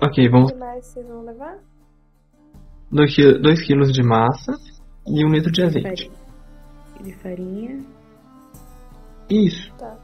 [0.00, 1.58] Ok, O vamos que mais vocês vão levar?
[2.90, 4.52] 2 quilos de massa
[5.06, 6.10] e 1 um litro de azeite.
[7.00, 7.84] De farinha.
[9.30, 9.72] Isso.
[9.76, 9.96] Tá.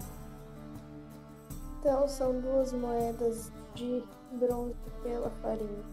[1.88, 5.84] Então são duas moedas de bronze pela farinha.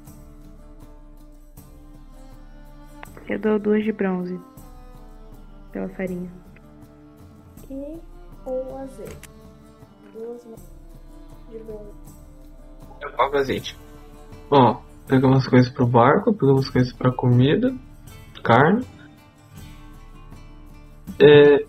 [3.30, 4.38] Eu dou duas de bronze.
[5.72, 6.30] Pela farinha.
[7.70, 7.98] E
[8.46, 9.30] um azeite.
[10.12, 10.70] Duas moedas
[11.50, 11.94] de bronze.
[13.02, 13.80] Eu pago azeite.
[14.52, 17.74] Ó, pegamos as coisas pro barco, pegamos as coisas pra comida,
[18.44, 18.86] carne.
[21.22, 21.66] É,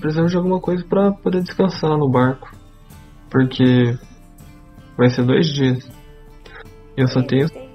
[0.00, 2.56] precisamos de alguma coisa pra poder descansar no barco.
[3.30, 3.98] Porque
[4.96, 5.88] vai ser dois dias.
[6.96, 7.48] Eu só tenho.
[7.50, 7.70] Tem,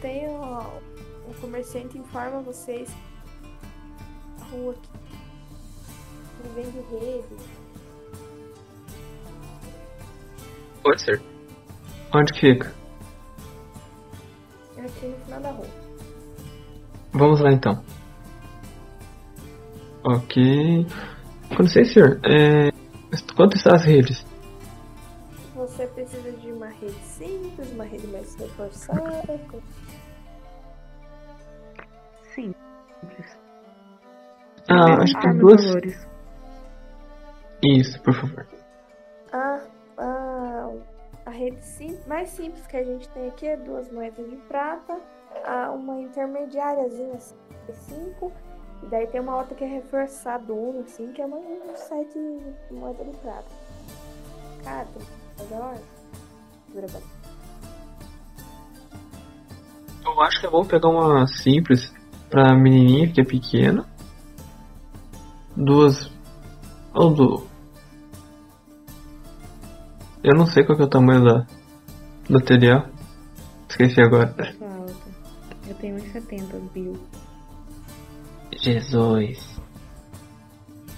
[0.00, 0.64] tem ó,
[1.28, 2.94] um comerciante informa vocês
[4.40, 4.88] a rua aqui.
[6.44, 7.36] Ele vende rede.
[10.82, 11.22] Pode ser.
[12.14, 12.72] Onde que fica?
[14.76, 15.66] É aqui no final da rua.
[17.12, 17.82] Vamos lá então.
[20.04, 20.86] Ok.
[21.56, 22.20] Com licença, senhor.
[22.24, 22.70] É,
[23.36, 24.24] quanto estão as redes?
[25.54, 29.22] Você precisa de uma rede simples, uma rede mais reforçada.
[32.34, 32.54] Sim.
[33.00, 33.38] Simples.
[34.68, 35.64] Ah, acho que Ah, duas.
[35.64, 36.06] valores.
[37.64, 38.46] Isso, por favor.
[39.32, 39.60] A,
[39.96, 40.70] a,
[41.24, 44.98] a rede sim, mais simples que a gente tem aqui é duas moedas de prata,
[45.44, 47.34] a, uma intermediáriazinha assim,
[47.66, 48.30] de cinco,
[48.82, 52.18] e daí tem uma outra que é reforçada, uma assim, que é uma, um sete
[52.70, 53.44] moedas de prata.
[54.62, 54.86] Cara,
[55.38, 55.78] melhor.
[56.72, 57.16] Dura bastante.
[60.04, 61.92] Eu acho que é bom pegar uma simples
[62.30, 63.86] pra menininha que é pequena.
[65.56, 66.10] Duas.
[66.94, 67.46] Ou do.
[70.22, 71.46] Eu não sei qual que é o tamanho da.
[72.28, 72.86] do material.
[73.68, 74.34] Esqueci agora.
[75.66, 76.96] Eu tenho 1,70, Bill.
[78.52, 79.60] Jesus.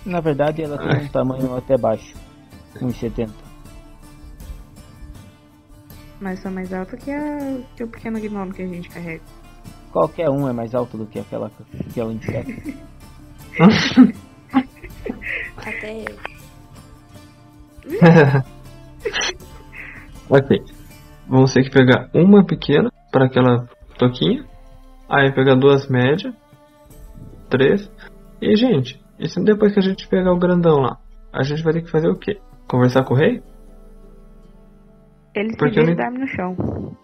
[0.05, 1.05] Na verdade, ela tem Ai.
[1.05, 2.15] um tamanho até baixo.
[2.81, 3.31] 1,70.
[6.21, 9.23] Mas sou mais alta que, a, que o pequeno gnomo que a gente carrega.
[9.93, 11.51] Qualquer um é mais alto do que aquela,
[11.89, 12.51] aquela inseto.
[15.57, 16.19] Até eu.
[20.31, 20.59] ok.
[21.29, 23.67] Vamos ter que pegar uma pequena para aquela
[23.99, 24.45] toquinha.
[25.09, 26.35] Aí pegar duas médias.
[27.51, 27.91] Três.
[28.41, 30.99] E, gente, e se depois que a gente pegar o grandão lá?
[31.33, 32.41] A gente vai ter que fazer o quê?
[32.69, 33.43] Conversar com o rei?
[35.35, 36.97] Ele se Porque eu vira e nem- dorme no chão.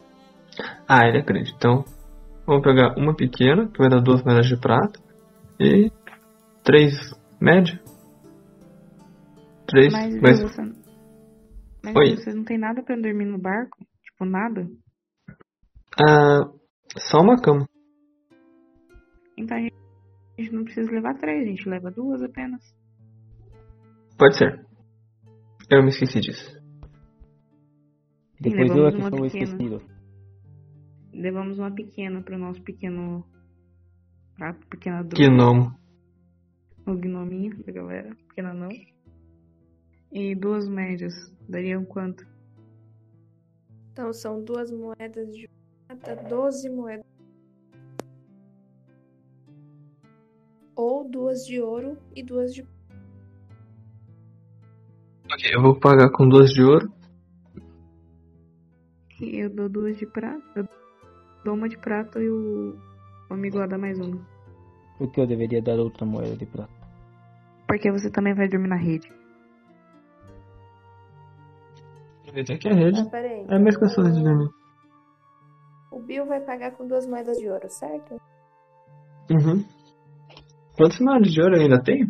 [0.88, 1.56] Ah, ele acredita.
[1.56, 1.84] Então,
[2.46, 5.00] vamos pegar uma pequena, que vai dar duas medalhas de prata.
[5.60, 5.90] E
[6.62, 6.92] três
[7.40, 7.80] média.
[9.66, 9.92] Três.
[9.92, 10.62] Mas, mas você...
[11.82, 12.16] Mas Oi.
[12.16, 13.76] Vocês não tem nada pra dormir no barco?
[14.02, 14.66] Tipo, nada?
[16.00, 16.50] ah,
[16.96, 17.66] só uma cama.
[19.36, 19.74] Então a gente,
[20.36, 22.74] a gente não precisa levar três, a gente leva duas apenas.
[24.18, 24.66] Pode ser.
[25.70, 26.60] Eu me esqueci disso.
[28.40, 29.26] Depois eu levamos que o pequena.
[29.26, 29.82] esquecido.
[31.12, 33.24] Levamos uma pequena pro nosso pequeno.
[34.36, 35.30] Prato, pequena druida.
[35.30, 35.78] Gnomo.
[36.86, 38.14] O gnominho da galera.
[38.28, 38.68] Pequena não.
[40.12, 41.14] E duas médias.
[41.48, 42.26] Dariam quanto?
[43.92, 45.48] Então são duas moedas de
[45.86, 47.13] prata, 12 moedas.
[50.76, 52.62] Ou duas de ouro e duas de.
[55.32, 56.92] Ok, eu vou pagar com duas de ouro.
[59.20, 60.42] E eu dou duas de prata.
[60.56, 60.68] Eu
[61.44, 62.76] dou uma de prata e o,
[63.30, 64.20] o amigo lá dá mais uma.
[64.98, 66.72] Por que eu deveria dar outra moeda de prata?
[67.66, 69.10] Porque você também vai dormir na rede.
[72.20, 73.00] Aproveitar que é rede.
[73.00, 73.46] Ah, peraí.
[73.48, 74.50] É mais gostoso de dormir.
[75.90, 78.20] O Bill vai pagar com duas moedas de ouro, certo?
[79.30, 79.64] Uhum.
[80.76, 82.08] Quantos moedas de ouro eu ainda tenho?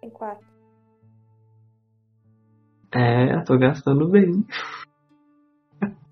[0.00, 0.46] Tem quatro.
[2.92, 4.32] É, tô gastando bem.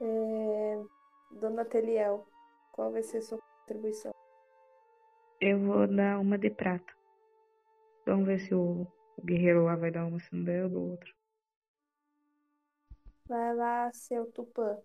[0.00, 0.82] É...
[1.40, 2.26] Dona Teliel,
[2.72, 4.12] qual vai ser a sua contribuição?
[5.40, 6.92] Eu vou dar uma de prata.
[8.06, 8.82] Vamos ver se o,
[9.16, 11.10] o guerreiro lá vai dar uma, se não der, eu dou outra.
[13.26, 14.76] Vai lá, seu Tupã.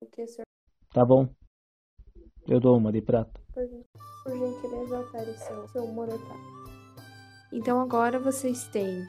[0.00, 0.46] O que, senhor?
[0.92, 1.28] Tá bom.
[2.48, 3.38] Eu dou uma de prata.
[3.52, 3.68] Por,
[4.24, 6.34] por gentileza, altere seu, seu Morotá.
[7.52, 9.06] Então agora vocês têm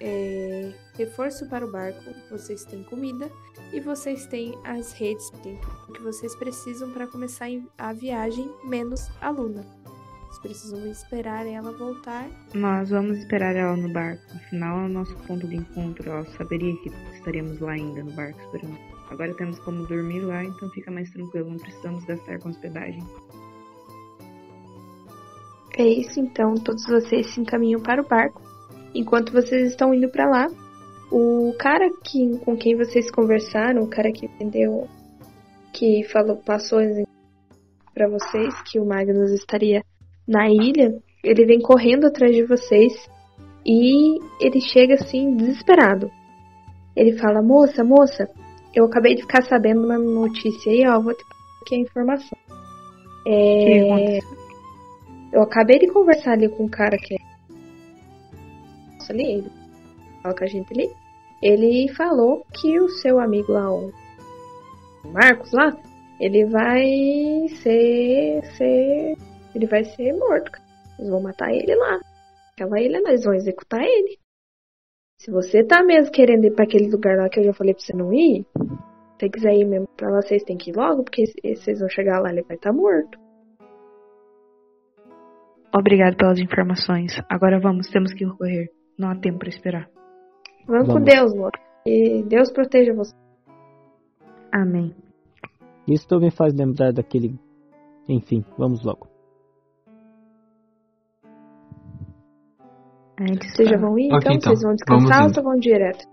[0.00, 3.30] é, reforço para o barco, vocês têm comida
[3.72, 7.46] e vocês têm as redes que vocês precisam para começar
[7.78, 9.64] a viagem, menos a Luna.
[10.26, 12.28] Vocês precisam esperar ela voltar.
[12.54, 14.24] Nós vamos esperar ela no barco.
[14.34, 16.10] Afinal, é o nosso ponto de encontro.
[16.10, 18.93] Ela saberia que estaríamos lá ainda no barco esperando.
[19.14, 21.48] Agora temos como dormir lá, então fica mais tranquilo.
[21.48, 23.00] Não precisamos gastar com hospedagem.
[25.78, 28.42] É isso, então todos vocês se encaminham para o barco.
[28.92, 30.46] Enquanto vocês estão indo para lá,
[31.12, 34.88] o cara que, com quem vocês conversaram, o cara que vendeu,
[35.72, 36.80] que falou, passou
[37.94, 39.84] para vocês que o Magnus estaria
[40.26, 40.92] na ilha,
[41.22, 42.92] ele vem correndo atrás de vocês
[43.64, 46.10] e ele chega assim desesperado.
[46.96, 48.28] Ele fala: "Moça, moça,
[48.74, 51.24] eu acabei de ficar sabendo uma notícia aí, ó, vou te
[51.62, 52.38] aqui a informação.
[53.26, 54.18] É,
[55.32, 57.18] eu acabei de conversar ali com o cara que é.
[58.94, 59.50] Nossa, ali, ele
[60.22, 60.90] fala com a gente ali.
[61.42, 63.92] Ele falou que o seu amigo lá, o
[65.04, 65.76] Marcos lá,
[66.20, 66.84] ele vai
[67.62, 68.44] ser.
[68.56, 69.16] ser
[69.54, 70.60] ele vai ser morto.
[70.98, 72.00] Eles vão matar ele lá.
[72.52, 74.18] Aquela ilha, eles vão executar ele.
[75.24, 77.82] Se você tá mesmo querendo ir pra aquele lugar lá que eu já falei pra
[77.82, 81.02] você não ir, se você quiser ir mesmo pra lá, vocês têm que ir logo,
[81.02, 83.18] porque vocês vão chegar lá, ele vai estar morto.
[85.74, 87.12] Obrigado pelas informações.
[87.26, 88.70] Agora vamos, temos que correr.
[88.98, 89.88] Não há tempo para esperar.
[90.66, 91.10] Vamos, com Vamos.
[91.10, 91.52] Deus, moço.
[91.86, 93.14] E Deus proteja você.
[94.52, 94.94] Amém.
[95.88, 97.34] Isso me faz lembrar daquele.
[98.06, 99.13] Enfim, vamos logo.
[103.18, 104.32] A gente, Vocês já está- vão ir, Ok, então?
[104.34, 104.50] então.
[104.52, 106.04] Vocês vão descansar Vamos ou vão direto?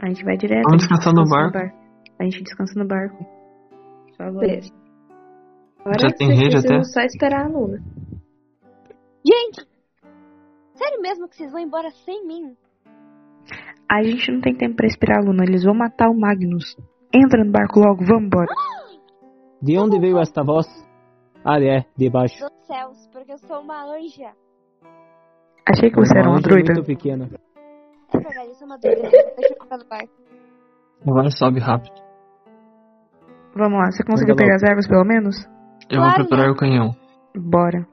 [0.00, 0.62] a gente vai direto.
[0.64, 1.78] Vamos a descansar no descansa barco.
[2.20, 3.26] A gente descansa no barco.
[4.16, 4.30] Só.
[4.30, 4.72] Beleza.
[5.80, 6.82] Agora Já tem vocês rede até?
[6.84, 7.82] só esperar a Luna.
[9.26, 9.68] Gente!
[10.74, 12.56] Sério mesmo que vocês vão embora sem mim?
[13.90, 15.44] A gente não tem tempo pra esperar, Luna.
[15.44, 16.76] Eles vão matar o Magnus.
[17.12, 18.48] Entra no barco logo, vamos embora.
[19.62, 20.66] De onde veio esta voz?
[21.44, 22.38] Ah, é, de baixo.
[22.38, 24.32] Dos céus, porque eu sou uma anja.
[25.70, 26.72] Achei que você era uma druida.
[26.72, 27.28] muito pequena.
[28.12, 29.02] É verdade, eu sou uma doida.
[29.02, 30.12] Deixa eu no barco.
[31.06, 31.94] Agora sobe rápido.
[33.54, 35.36] Vamos lá, você conseguiu pegar as ervas pelo menos?
[35.90, 36.94] Eu vou preparar o canhão.
[37.36, 37.86] Bora.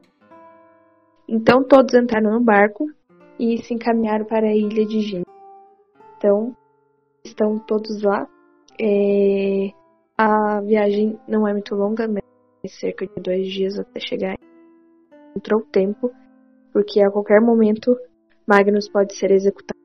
[1.28, 2.86] Então todos entraram no barco
[3.40, 5.26] e se encaminharam para a ilha de Gênesis.
[6.18, 6.56] Então,
[7.24, 8.28] estão todos lá.
[8.80, 9.70] É,
[10.18, 12.24] A viagem não é muito longa, mas
[12.80, 14.36] cerca de dois dias até chegar.
[15.36, 16.12] Entrou o tempo,
[16.76, 17.96] porque a qualquer momento
[18.46, 19.80] Magnus pode ser executado.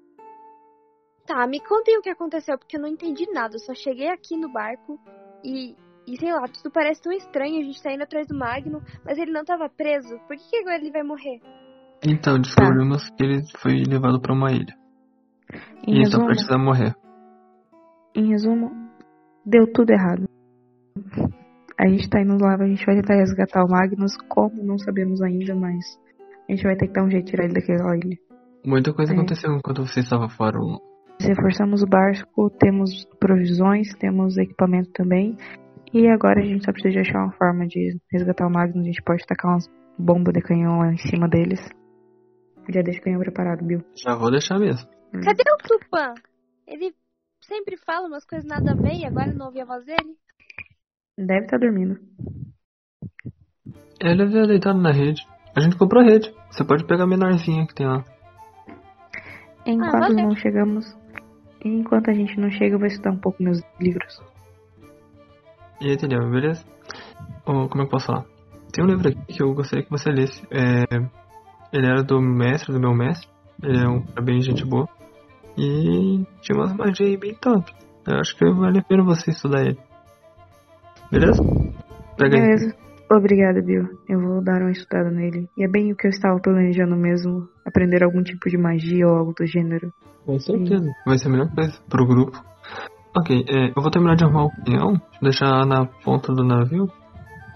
[1.25, 3.55] Tá, me contem o que aconteceu, porque eu não entendi nada.
[3.55, 4.99] Eu só cheguei aqui no barco
[5.45, 7.61] e, e sei lá, tudo parece tão estranho.
[7.61, 10.19] A gente tá indo atrás do Magno, mas ele não tava preso.
[10.27, 11.41] Por que, que agora ele vai morrer?
[12.05, 14.77] Então, descobrimos que ele foi levado pra uma ilha.
[15.87, 16.93] Em E ele só resumo, precisa morrer.
[18.17, 18.69] em resumo,
[19.47, 20.29] deu tudo errado.
[21.79, 25.23] A gente tá indo lá, a gente vai tentar resgatar o Magnus, como não sabemos
[25.23, 25.85] ainda, mas
[26.51, 28.17] a gente vai ter que dar um jeito de tirar ele daquela ilha.
[28.65, 29.17] Muita coisa É.
[29.17, 30.59] aconteceu enquanto você estava fora.
[31.21, 35.37] Reforçamos o barco, temos provisões, temos equipamento também.
[35.93, 38.83] E agora a gente só precisa de achar uma forma de resgatar o Magnus.
[38.83, 39.67] A gente pode tacar umas
[39.99, 41.61] bombas de canhão lá em cima deles.
[42.73, 43.83] Já deixa o canhão preparado, Bill.
[43.95, 44.89] Já vou deixar mesmo.
[45.15, 45.21] Hum.
[45.25, 46.15] Cadê o Tupã?
[46.67, 46.95] Ele
[47.41, 50.17] sempre fala umas coisas nada a ver e agora eu não ouvi a voz dele.
[51.19, 51.99] Deve estar dormindo.
[54.01, 55.27] Ele havia deitado na rede.
[55.61, 56.35] A gente comprou a rede.
[56.51, 58.03] Você pode pegar a menorzinha que tem lá.
[59.67, 60.29] Enquanto valeu.
[60.29, 60.97] não chegamos.
[61.63, 64.23] Enquanto a gente não chega, eu vou estudar um pouco meus livros.
[65.79, 66.21] E aí, entendeu?
[66.31, 66.65] Beleza?
[67.45, 68.25] Ou como é que eu posso falar?
[68.73, 70.43] Tem um livro aqui que eu gostaria que você lesse.
[70.51, 70.85] É...
[71.75, 73.29] Ele era do mestre, do meu mestre.
[73.63, 74.89] Ele é um cara bem gente boa.
[75.59, 77.71] E tinha umas magias aí bem top.
[78.07, 79.79] Eu acho que vale a pena você estudar ele.
[81.13, 81.43] Beleza?
[82.17, 82.90] Pega aí.
[83.13, 83.89] Obrigada, Bill.
[84.09, 85.49] Eu vou dar uma estudada nele.
[85.59, 87.49] E é bem o que eu estava planejando mesmo.
[87.67, 89.93] Aprender algum tipo de magia ou algo do gênero.
[90.25, 90.89] Com certeza.
[91.05, 92.41] Vai ser a melhor coisa pro grupo.
[93.17, 96.89] Ok, é, eu vou terminar de arrumar o pinhão, deixar na ponta do navio.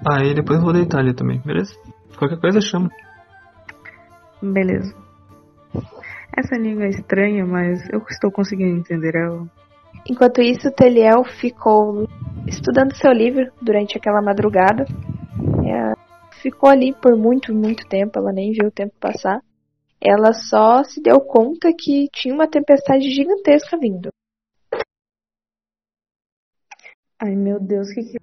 [0.05, 1.73] Aí depois eu vou deitar ali também, beleza?
[2.19, 2.89] Qualquer coisa chama.
[4.43, 4.93] Beleza.
[6.37, 9.47] Essa língua é estranha, mas eu estou conseguindo entender ela.
[10.11, 12.09] Enquanto isso, Teliel ficou
[12.47, 14.85] estudando seu livro durante aquela madrugada.
[16.45, 19.41] Ficou ali por muito, muito tempo, ela nem viu o tempo passar.
[19.99, 24.11] Ela só se deu conta que tinha uma tempestade gigantesca vindo.
[27.19, 28.19] Ai meu Deus, o que, que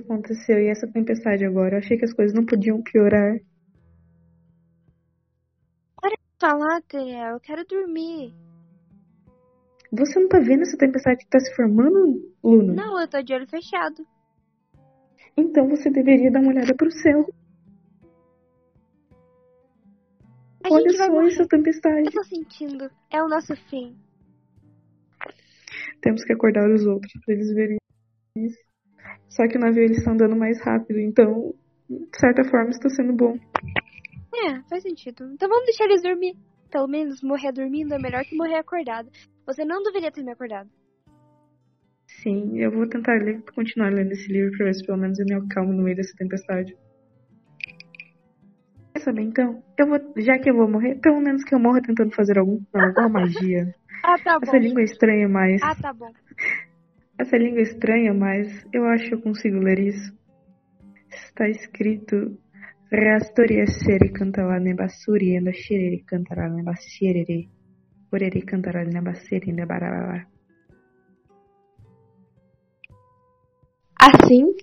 [0.00, 0.58] aconteceu?
[0.58, 1.74] E essa tempestade agora?
[1.74, 3.38] Eu achei que as coisas não podiam piorar.
[6.40, 8.32] Falar, Teriel, eu quero dormir.
[9.92, 12.72] Você não tá vendo essa tempestade que tá se formando, Luna?
[12.72, 14.06] Não, eu tô de olho fechado.
[15.36, 17.26] Então você deveria dar uma olhada pro céu.
[20.64, 21.26] A Olha gente vai só morrer.
[21.28, 22.06] essa tempestade.
[22.06, 22.90] Eu tô sentindo.
[23.10, 23.96] É o nosso fim.
[26.02, 27.76] Temos que acordar os outros pra eles verem
[28.36, 28.58] isso.
[29.28, 31.54] Só que o navio eles estão andando mais rápido, então,
[31.88, 33.36] de certa forma, está sendo bom.
[34.34, 35.24] É, faz sentido.
[35.32, 36.34] Então vamos deixar eles dormir.
[36.70, 39.10] Pelo menos morrer dormindo é melhor que morrer acordado.
[39.46, 40.68] Você não deveria ter me acordado.
[42.22, 45.26] Sim, eu vou tentar ler, continuar lendo esse livro pra ver se pelo menos eu
[45.26, 46.76] me acalmo no meio dessa tempestade.
[49.08, 49.62] Saber então?
[49.78, 52.60] Eu vou, já que eu vou morrer, pelo menos que eu morra tentando fazer algum,
[52.74, 53.74] alguma magia.
[54.00, 54.46] Ah, tá bom.
[54.46, 55.60] Essa língua é estranha, mas.
[55.60, 56.12] Ah, tá bom.
[57.18, 60.16] Essa língua é estranha, mas eu acho que eu consigo ler isso.
[61.10, 62.38] Está escrito
[62.92, 67.48] Rastoria seri cantará nebasuri enda shireri cantará nebasirere.
[68.12, 70.28] Orere cantará nebasiri nebarabara.
[74.00, 74.54] Assim,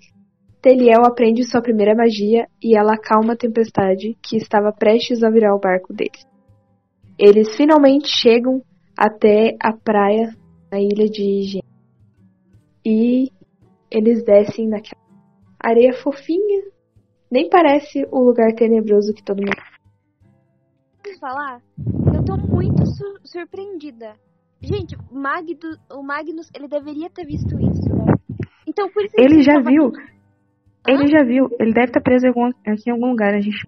[0.65, 5.53] Teliel aprende sua primeira magia e ela acalma a tempestade que estava prestes a virar
[5.53, 6.25] o barco deles.
[7.19, 8.63] Eles finalmente chegam
[8.97, 10.35] até a praia
[10.71, 11.61] na ilha de Gen.
[12.83, 13.29] E
[13.91, 14.99] eles descem naquela
[15.59, 16.63] areia fofinha.
[17.29, 19.61] Nem parece o lugar tenebroso que todo mundo.
[21.03, 21.61] Posso falar?
[22.11, 24.15] Eu tô muito su- surpreendida.
[24.63, 28.15] Gente, o Magdo- o Magnus, ele deveria ter visto isso, né?
[28.67, 29.89] Então, por isso que Ele ele já viu.
[29.89, 30.14] aqui.
[30.87, 31.47] Ele já viu.
[31.59, 33.33] Ele deve estar preso em algum- aqui em algum lugar.
[33.33, 33.67] A gente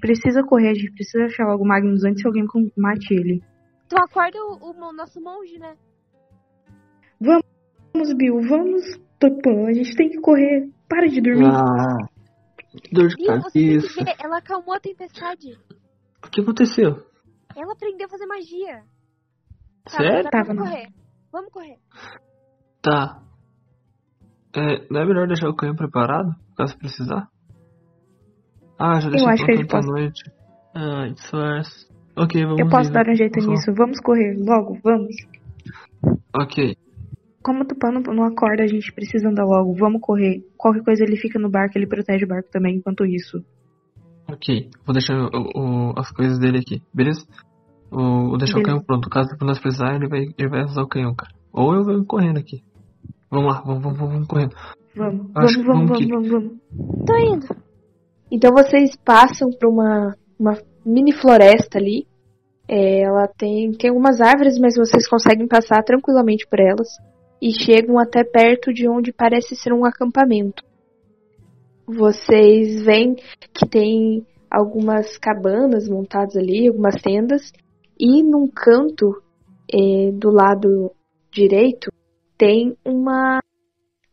[0.00, 2.44] precisa correr, a gente precisa achar logo o Magnus antes que alguém
[2.76, 3.42] mate ele.
[3.88, 5.76] Tu acorda o, o nosso monge, né?
[7.20, 8.82] Vamos, Bill, vamos,
[9.18, 9.66] Topã.
[9.68, 10.68] A gente tem que correr.
[10.88, 11.46] Para de dormir.
[11.46, 11.96] Ah,
[12.80, 14.04] que dor de cabeça.
[14.04, 15.52] ver, ela acalmou a tempestade.
[16.24, 17.04] O que aconteceu?
[17.56, 18.82] Ela aprendeu a fazer magia.
[19.84, 20.10] Tá, Sério?
[20.18, 20.70] agora Tava, vamos não.
[20.70, 20.88] correr.
[21.32, 21.76] Vamos correr.
[22.82, 23.22] Tá.
[24.56, 27.28] É, não é melhor deixar o canhão preparado, caso precisar?
[28.78, 30.22] Ah, já deixei acho que a gente pode- noite.
[30.74, 31.86] Ai, disfarce.
[32.16, 33.72] Ok, vamos Eu posso ir, dar um jeito nisso.
[33.74, 34.34] Vamos correr.
[34.38, 35.14] Logo, vamos.
[36.34, 36.76] Ok.
[37.42, 39.74] Como o Tupã não, acorda, a gente precisa andar logo.
[39.74, 40.42] Vamos correr.
[40.56, 43.42] Qualquer coisa ele fica no barco, ele protege o barco também enquanto isso.
[44.28, 47.24] Ok, vou deixar o- o- as coisas dele aqui, beleza?
[47.92, 48.58] O, vou deixar Beleza.
[48.58, 49.08] o canhão pronto.
[49.08, 51.32] Caso nós precisar, ele vai, ele vai usar o canhão, cara.
[51.52, 52.62] Ou eu vou correndo aqui.
[53.30, 54.54] Vamos lá, vamos, vamos, vamos correndo.
[54.94, 57.06] Vamos, Acho vamos, vamos vamos, vamos, vamos.
[57.06, 57.46] Tô indo.
[58.30, 62.06] Então vocês passam por uma, uma mini floresta ali.
[62.68, 66.88] É, ela tem, tem algumas árvores, mas vocês conseguem passar tranquilamente por elas.
[67.40, 70.64] E chegam até perto de onde parece ser um acampamento.
[71.86, 73.14] Vocês veem
[73.52, 77.52] que tem algumas cabanas montadas ali, algumas tendas.
[77.98, 79.22] E num canto
[79.72, 80.90] é, do lado
[81.30, 81.90] direito
[82.38, 83.40] tem uma,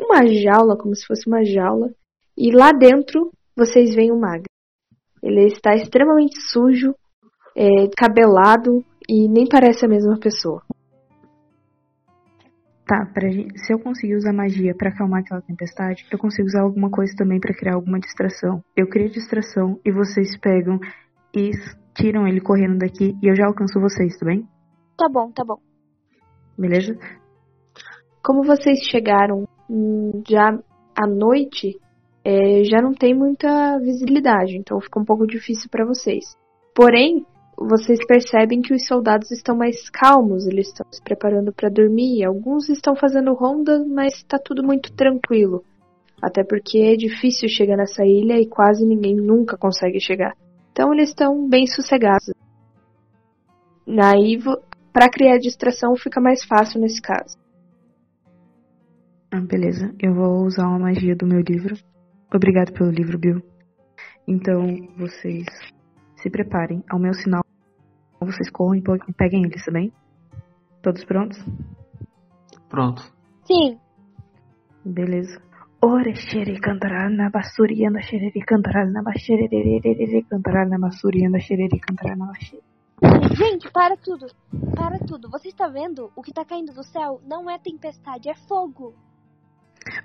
[0.01, 1.93] uma jaula, como se fosse uma jaula.
[2.37, 4.45] E lá dentro vocês veem o Maga.
[5.21, 6.93] Ele está extremamente sujo,
[7.55, 7.67] é,
[7.97, 10.61] cabelado e nem parece a mesma pessoa.
[12.85, 16.63] Tá, pra gente, se eu conseguir usar magia pra acalmar aquela tempestade, eu consigo usar
[16.63, 18.61] alguma coisa também pra criar alguma distração.
[18.75, 20.77] Eu crio distração e vocês pegam
[21.33, 21.51] e
[21.95, 24.45] tiram ele correndo daqui e eu já alcanço vocês, tá bem?
[24.97, 25.59] Tá bom, tá bom.
[26.57, 26.97] Beleza?
[28.23, 30.57] Como vocês chegaram hum, já
[30.95, 31.77] à noite,
[32.23, 36.23] é, já não tem muita visibilidade, então fica um pouco difícil para vocês.
[36.73, 37.25] Porém,
[37.57, 42.23] vocês percebem que os soldados estão mais calmos, eles estão se preparando para dormir.
[42.23, 45.63] Alguns estão fazendo ronda, mas está tudo muito tranquilo.
[46.21, 50.33] Até porque é difícil chegar nessa ilha e quase ninguém nunca consegue chegar.
[50.71, 52.33] Então eles estão bem sossegados.
[53.85, 54.39] Aí,
[54.93, 57.42] para criar distração, fica mais fácil nesse caso.
[59.35, 59.91] Ah, beleza.
[59.99, 61.75] Eu vou usar uma magia do meu livro.
[62.31, 63.41] Obrigado pelo livro, Bill.
[64.27, 64.61] Então,
[64.95, 65.47] vocês
[66.17, 66.83] se preparem.
[66.87, 67.43] Ao meu sinal,
[68.19, 68.83] vocês corram e
[69.17, 69.91] peguem eles, tá bem?
[70.83, 71.43] Todos prontos?
[72.69, 73.01] Pronto.
[73.47, 73.79] Sim.
[74.85, 75.41] Beleza.
[75.81, 82.27] Ore xere cantará na basuriana xerere cantará na baxerere cantará na basuriana xerere cantará na
[82.27, 82.63] baxerere.
[83.35, 84.27] Gente, para tudo.
[84.75, 85.27] Para tudo.
[85.31, 86.11] Você está vendo?
[86.15, 88.93] O que está caindo do céu não é tempestade, é fogo.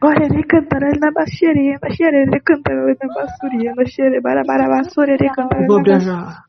[0.03, 6.45] Orere cantará na baxerere, baxerere cantará na basuriana xerere barabara basurere cantará Vou na viajar.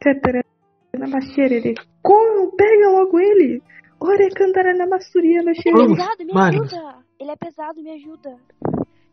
[0.00, 0.40] cantará
[0.98, 1.74] na baxerere.
[2.02, 2.52] Como?
[2.56, 3.62] Pega logo ele!
[4.00, 5.72] Ore cantará na basuriana Ele é.
[5.72, 6.94] Vamos, pesado, me ajuda.
[7.20, 8.36] Ele é pesado, me ajuda.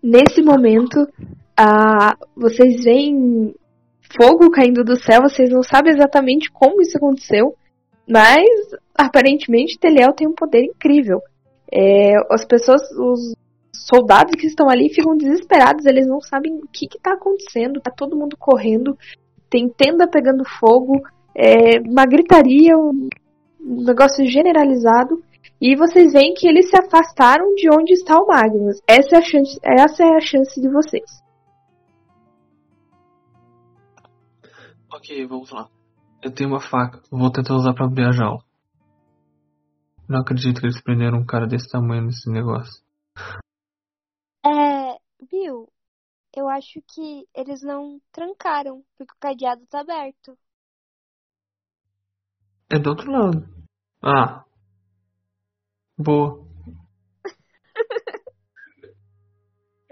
[0.02, 1.08] Nesse momento,
[1.56, 3.54] ah, vocês veem
[4.20, 7.54] fogo caindo do céu, vocês não sabem exatamente como isso aconteceu,
[8.08, 8.44] mas
[8.98, 11.22] aparentemente Teliel tem um poder incrível.
[11.72, 13.34] É, as pessoas, os
[13.74, 18.17] soldados que estão ali ficam desesperados, eles não sabem o que está acontecendo, tá todo
[18.17, 18.97] mundo correndo,
[19.49, 21.01] tem tenda pegando fogo,
[21.36, 23.09] é, uma gritaria, um,
[23.61, 25.24] um negócio generalizado.
[25.61, 28.80] E vocês veem que eles se afastaram de onde está o Magnus.
[28.88, 31.22] Essa é a chance, essa é a chance de vocês.
[34.91, 35.67] Ok, vamos lá.
[36.24, 37.01] Eu tenho uma faca.
[37.11, 38.39] Vou tentar usar pra abrir a jaula.
[40.10, 42.84] Não acredito que eles prenderam um cara desse tamanho nesse negócio.
[44.43, 44.97] É.
[45.30, 45.72] Bill,
[46.36, 50.36] eu acho que eles não trancaram, porque o cadeado tá aberto.
[52.72, 53.47] É do outro lado.
[54.01, 54.43] Ah.
[55.95, 56.43] Boa.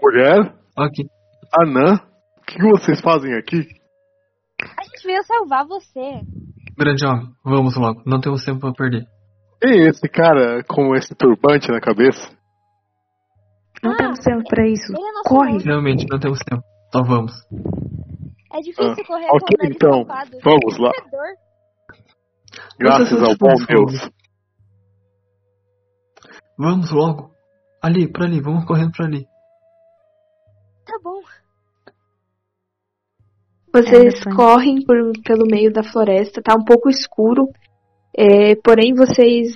[0.02, 0.58] Mulher?
[0.76, 1.08] Ok.
[1.60, 1.94] Anã?
[2.38, 3.68] O que vocês fazem aqui?
[4.76, 6.22] A gente veio salvar você.
[6.76, 8.02] Grande homem, vamos logo.
[8.04, 9.17] Não temos tempo pra perder.
[9.62, 12.30] É esse cara com esse turbante na cabeça?
[13.82, 14.92] Não Ah, temos tempo pra isso.
[14.92, 15.52] É Corre!
[15.52, 15.70] monstro.
[15.70, 16.62] Realmente, não temos tempo.
[16.88, 17.32] Então vamos.
[18.52, 20.04] É difícil Ah, correr ok, com o nariz então.
[20.04, 20.38] tampado.
[20.42, 20.90] Vamos lá.
[21.10, 21.34] Dor.
[22.78, 24.10] Graças ao bom Deus.
[26.58, 27.30] Vamos logo.
[27.82, 29.24] Ali, pra ali, vamos correndo pra ali.
[30.84, 31.20] Tá bom.
[33.72, 37.48] Vocês É, correm por- pelo meio da floresta, tá um pouco escuro.
[38.20, 39.52] É, porém, vocês,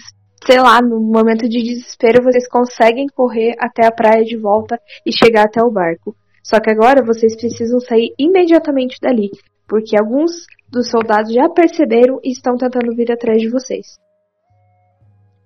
[0.47, 5.11] sei lá, no momento de desespero, vocês conseguem correr até a praia de volta e
[5.11, 6.15] chegar até o barco.
[6.45, 9.31] Só que agora vocês precisam sair imediatamente dali,
[9.67, 13.99] porque alguns dos soldados já perceberam e estão tentando vir atrás de vocês.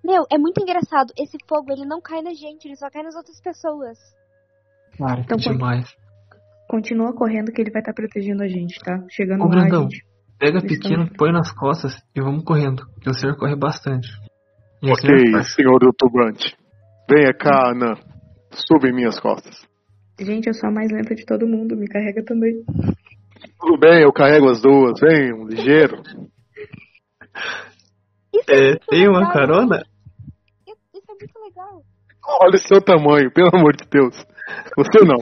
[0.04, 1.10] Meu, é muito engraçado.
[1.18, 3.98] Esse fogo, ele não cai na gente, ele só cai nas outras pessoas.
[4.98, 5.88] Cara, Então, demais.
[6.68, 9.02] Continua correndo que ele vai estar protegendo a gente, tá?
[9.08, 10.04] Chegando Ô, lá, gente.
[10.38, 12.84] Pega pequeno, põe nas costas e vamos correndo.
[13.00, 14.08] Que o senhor corre bastante.
[14.82, 16.56] E Ok, é senhor do turbante.
[17.10, 17.94] Venha cá, Anã.
[18.50, 19.66] Suba em minhas costas.
[20.18, 22.64] Gente, eu sou a mais lenta de todo mundo, me carrega também.
[23.60, 24.98] Tudo bem, eu carrego as duas.
[25.00, 26.02] Vem, um ligeiro.
[28.34, 29.82] Isso É, muito tem uma legal, carona?
[30.66, 31.82] Isso é muito legal.
[32.40, 34.16] Olha o seu tamanho, pelo amor de Deus.
[34.76, 35.18] Você não.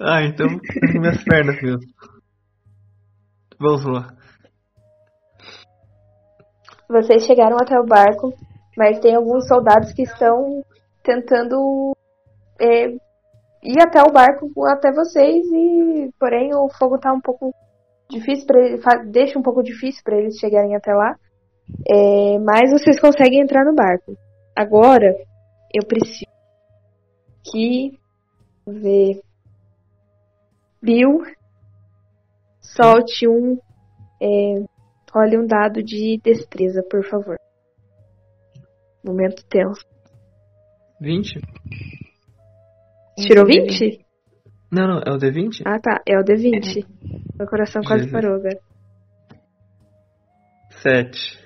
[0.00, 1.80] Ah, então tem minhas pernas mesmo.
[3.60, 4.08] Vamos lá.
[6.88, 8.32] Vocês chegaram até o barco,
[8.76, 10.64] mas tem alguns soldados que estão
[11.02, 11.94] tentando
[12.58, 12.86] é,
[13.62, 17.54] ir até o barco até vocês e porém o fogo tá um pouco
[18.08, 21.14] difícil para deixa um pouco difícil para eles chegarem até lá.
[21.86, 24.16] É, mas vocês conseguem entrar no barco.
[24.56, 25.14] Agora
[25.72, 26.30] eu preciso
[27.44, 27.98] que
[28.66, 29.20] ver
[30.82, 31.22] Bill
[32.74, 33.58] solte um
[34.22, 34.64] é,
[35.12, 37.36] Olhe um dado de destreza, por favor.
[39.04, 39.84] Momento tenso.
[41.00, 41.40] 20?
[43.18, 44.06] Tirou 20?
[44.70, 45.62] Não, não, é o D20?
[45.66, 46.00] Ah, tá.
[46.06, 46.86] É o D20.
[47.36, 48.12] Meu coração quase Jesus.
[48.12, 48.60] parou agora.
[50.82, 51.40] 7.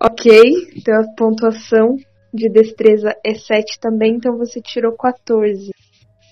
[0.00, 0.42] Ok.
[0.76, 1.96] Então a pontuação
[2.32, 5.72] de destreza é 7 também, então você tirou 14.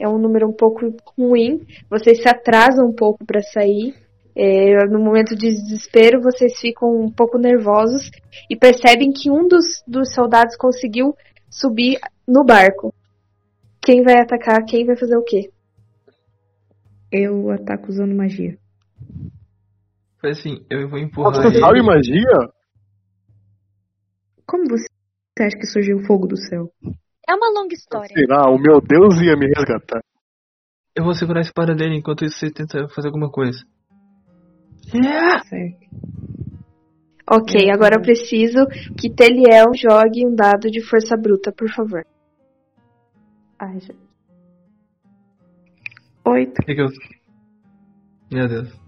[0.00, 1.66] É um número um pouco ruim.
[1.88, 3.94] Vocês se atrasam um pouco pra sair.
[4.36, 8.10] É, no momento de desespero, vocês ficam um pouco nervosos
[8.50, 11.14] e percebem que um dos, dos soldados conseguiu
[11.48, 12.92] subir no barco.
[13.80, 14.64] Quem vai atacar?
[14.64, 15.50] Quem vai fazer o quê?
[17.12, 18.58] Eu ataco usando magia.
[20.20, 21.60] Foi assim, eu vou empurrar Você ele.
[21.60, 22.48] sabe magia?
[24.46, 24.86] Como você
[25.38, 26.72] acha que surgiu o fogo do céu?
[27.28, 28.14] É uma longa história.
[28.14, 28.51] Será?
[28.51, 30.02] O meu Deus ia me resgatar.
[30.94, 33.59] Eu vou segurar a espada dele enquanto isso você tenta fazer alguma coisa.
[34.90, 35.84] Certo.
[37.30, 38.66] Ok, agora eu preciso
[38.98, 42.05] que Teliel jogue um dado de força bruta, por favor.
[43.59, 43.94] Ai, já.
[46.26, 46.60] Oito.
[46.60, 46.88] O que que eu...
[48.30, 48.84] Meu Deus.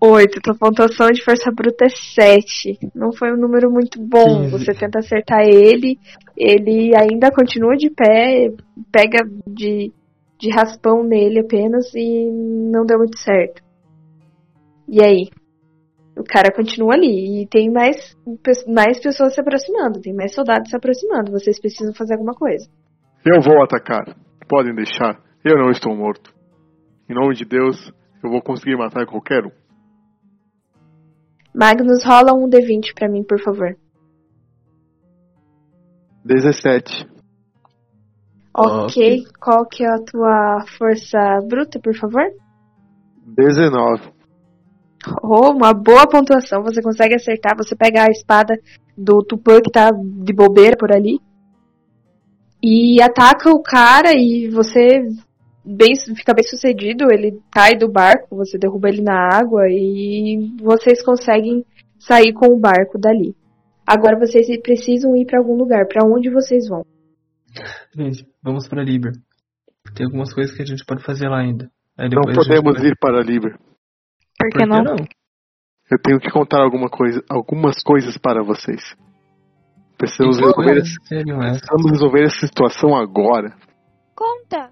[0.00, 2.78] Oito, tua pontuação de força bruta é 7.
[2.94, 4.42] Não foi um número muito bom.
[4.42, 4.50] Quinze.
[4.50, 5.98] Você tenta acertar ele,
[6.36, 8.50] ele ainda continua de pé,
[8.92, 9.90] pega de,
[10.38, 13.62] de raspão nele apenas e não deu muito certo.
[14.86, 15.30] E aí?
[16.18, 18.16] O cara continua ali e tem mais,
[18.66, 21.32] mais pessoas se aproximando, tem mais soldados se aproximando.
[21.32, 22.66] Vocês precisam fazer alguma coisa.
[23.24, 24.04] Eu vou atacar.
[24.48, 25.20] Podem deixar.
[25.44, 26.32] Eu não estou morto.
[27.08, 27.92] Em nome de Deus,
[28.22, 29.65] eu vou conseguir matar qualquer um.
[31.56, 33.74] Magnus, rola um D20 pra mim, por favor.
[36.22, 37.08] 17.
[38.54, 41.18] Ok, qual que é a tua força
[41.48, 42.24] bruta, por favor?
[43.24, 44.12] 19.
[45.22, 46.62] Oh, uma boa pontuação.
[46.62, 47.56] Você consegue acertar.
[47.56, 48.54] Você pega a espada
[48.96, 51.20] do Tupã que tá de bobeira por ali.
[52.62, 55.06] E ataca o cara e você
[55.66, 57.06] bem, fica bem sucedido.
[57.12, 61.64] Ele cai do barco, você derruba ele na água e vocês conseguem
[61.98, 63.34] sair com o barco dali.
[63.86, 65.86] Agora vocês precisam ir pra algum lugar.
[65.86, 66.84] Pra onde vocês vão?
[67.94, 69.12] Gente, vamos pra Liber.
[69.94, 71.70] Tem algumas coisas que a gente pode fazer lá ainda.
[71.96, 73.56] Aí Não podemos vai- ir para Liber.
[74.38, 74.82] Por Por que não?
[74.82, 74.96] não?
[75.90, 78.82] Eu tenho que contar alguma coisa, algumas coisas para vocês.
[79.96, 81.60] Precisamos resolver, essa, essas?
[81.60, 83.54] precisamos resolver essa situação agora.
[84.14, 84.70] Conta!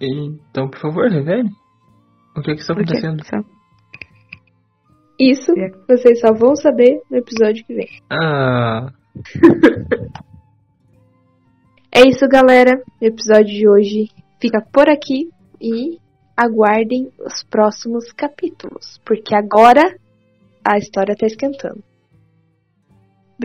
[0.00, 1.50] Então, por favor, revele.
[2.36, 3.22] O que é que está acontecendo?
[5.18, 5.70] Isso É.
[5.86, 7.88] vocês só vão saber no episódio que vem.
[8.10, 8.90] Ah,
[11.92, 12.80] É isso, galera.
[13.00, 14.08] O episódio de hoje
[14.40, 15.28] fica por aqui
[15.60, 15.98] e
[16.36, 19.98] aguardem os próximos capítulos, porque agora
[20.64, 21.82] a história tá esquentando.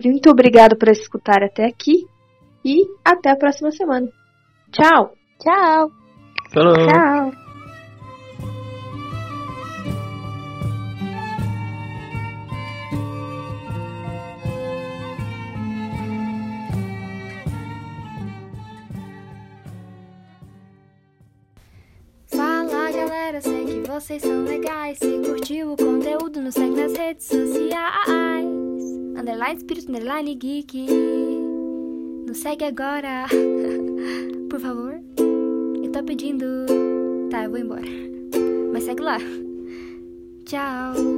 [0.03, 2.05] Muito obrigado por escutar até aqui
[2.63, 4.07] e até a próxima semana.
[4.71, 5.13] Tchau!
[5.39, 6.04] Tchau!
[6.55, 6.73] Falou.
[6.73, 7.31] Tchau!
[22.27, 24.97] Fala galera, sei que vocês são legais.
[24.97, 28.45] Se curtiu o conteúdo, nos segue nas redes sociais.
[29.17, 30.87] Underline Espírito, underline Geek.
[32.27, 33.25] Nos segue agora,
[34.49, 35.14] por favor.
[35.95, 36.45] Tô pedindo.
[37.31, 37.87] Tá, eu vou embora.
[38.73, 39.17] Mas segue lá.
[40.43, 41.14] Tchau.